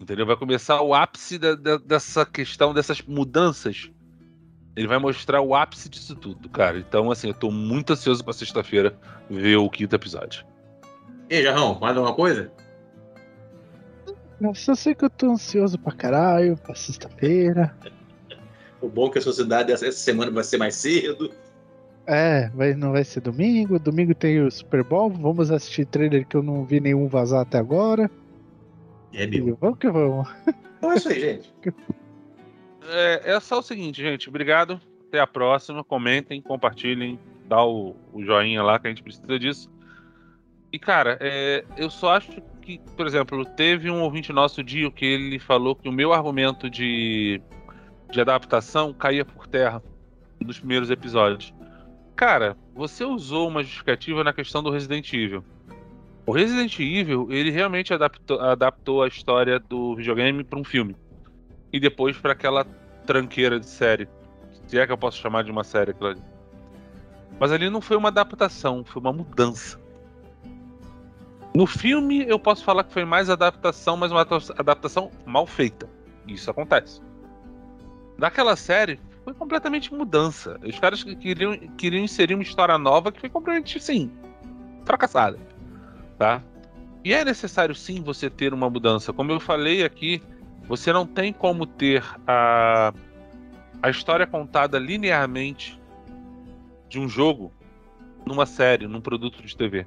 [0.00, 0.26] Entendeu?
[0.26, 3.92] Vai começar o ápice da, da, dessa questão, dessas mudanças.
[4.80, 6.78] Ele vai mostrar o ápice disso tudo, cara.
[6.78, 8.96] Então, assim, eu tô muito ansioso pra sexta-feira
[9.28, 10.42] ver o quinto episódio.
[11.28, 12.50] E aí, Jarrão, mais alguma coisa?
[14.40, 17.76] Eu só sei que eu tô ansioso pra caralho, pra sexta-feira.
[18.80, 21.30] O bom é que a sociedade essa semana vai ser mais cedo.
[22.06, 23.78] É, vai, não vai ser domingo.
[23.78, 25.10] Domingo tem o Super Bowl.
[25.10, 28.10] Vamos assistir trailer que eu não vi nenhum vazar até agora.
[29.12, 29.58] É E meu.
[29.60, 30.26] vamos que vamos.
[30.78, 31.52] Então é isso aí, gente.
[32.88, 34.28] É, é só o seguinte, gente.
[34.28, 34.80] Obrigado.
[35.08, 35.82] Até a próxima.
[35.84, 39.70] Comentem, compartilhem, dá o, o joinha lá que a gente precisa disso.
[40.72, 42.30] E, cara, é, eu só acho
[42.62, 46.70] que, por exemplo, teve um ouvinte nosso, Dio, que ele falou que o meu argumento
[46.70, 47.42] de,
[48.10, 49.82] de adaptação caía por terra
[50.40, 51.52] nos primeiros episódios.
[52.14, 55.44] Cara, você usou uma justificativa na questão do Resident Evil.
[56.26, 60.94] O Resident Evil, ele realmente adaptou, adaptou a história do videogame para um filme.
[61.72, 62.64] E depois para aquela
[63.06, 64.08] tranqueira de série.
[64.66, 66.22] Se é que eu posso chamar de uma série aquilo ali.
[67.38, 69.80] Mas ali não foi uma adaptação, foi uma mudança.
[71.54, 75.88] No filme, eu posso falar que foi mais adaptação, mas uma adaptação mal feita.
[76.28, 77.00] Isso acontece.
[78.16, 80.58] Naquela série, foi completamente mudança.
[80.62, 84.10] Os caras que queriam, queriam inserir uma história nova que foi completamente, sim,
[84.84, 85.38] fracassada.
[86.18, 86.42] Tá?
[87.04, 89.12] E é necessário, sim, você ter uma mudança.
[89.12, 90.22] Como eu falei aqui,
[90.70, 92.94] você não tem como ter a,
[93.82, 95.76] a história contada linearmente
[96.88, 97.52] de um jogo
[98.24, 99.84] numa série, num produto de TV.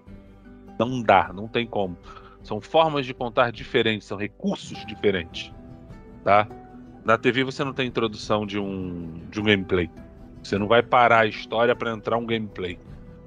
[0.78, 1.98] Não dá, não tem como.
[2.44, 5.54] São formas de contar diferentes, são recursos diferentes,
[6.22, 6.50] tá?
[7.06, 9.90] Na TV você não tem introdução de um de um gameplay.
[10.44, 12.78] Você não vai parar a história para entrar um gameplay.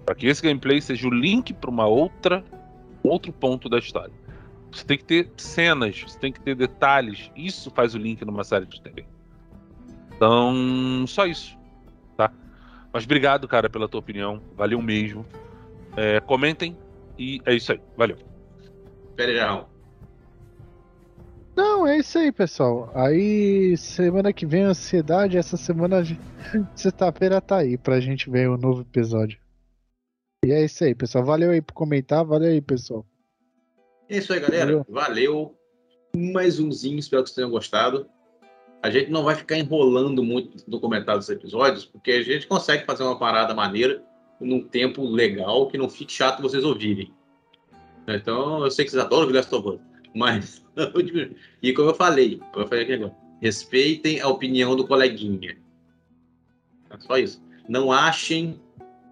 [0.04, 2.44] Para que esse gameplay seja o link para uma outra
[3.02, 4.12] outro ponto da história.
[4.76, 7.30] Você tem que ter cenas, você tem que ter detalhes.
[7.34, 9.06] Isso faz o link numa série de TV.
[10.14, 11.56] Então, só isso,
[12.14, 12.30] tá?
[12.92, 14.40] Mas obrigado, cara, pela tua opinião.
[14.54, 15.24] Valeu mesmo.
[15.96, 16.76] É, comentem
[17.18, 17.80] e é isso aí.
[17.96, 18.18] Valeu.
[19.16, 19.66] Pera aí, Jarrão.
[21.56, 22.92] Não, é isso aí, pessoal.
[22.94, 25.38] Aí, semana que vem, ansiedade.
[25.38, 26.02] Essa semana,
[26.76, 29.38] sexta-feira, tá aí pra gente ver o novo episódio.
[30.44, 31.24] E é isso aí, pessoal.
[31.24, 32.22] Valeu aí por comentar.
[32.26, 33.06] Valeu aí, pessoal.
[34.08, 34.84] É isso aí, galera.
[34.88, 35.56] Valeu.
[36.16, 38.08] Mais umzinho, espero que vocês tenham gostado.
[38.82, 42.84] A gente não vai ficar enrolando muito no comentário dos episódios, porque a gente consegue
[42.84, 44.02] fazer uma parada maneira
[44.40, 47.12] num tempo legal que não fique chato vocês ouvirem.
[48.06, 49.80] Então, eu sei que vocês adoram o Last of Us,
[50.14, 50.64] mas.
[51.62, 55.58] e como eu falei, como eu falei aqui agora, respeitem a opinião do coleguinha.
[56.90, 57.42] É só isso.
[57.68, 58.60] Não achem.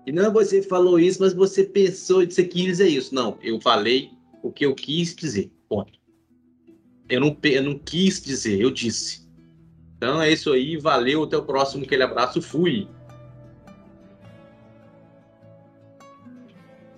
[0.07, 3.15] E não, você falou isso, mas você pensou, você quis dizer isso.
[3.15, 4.13] Não, eu falei
[4.45, 5.51] o que eu quis dizer.
[5.69, 5.99] Ponto.
[7.09, 9.27] Eu não, eu não quis dizer, eu disse.
[9.97, 12.87] Então é isso aí, valeu, até o próximo, aquele abraço, fui.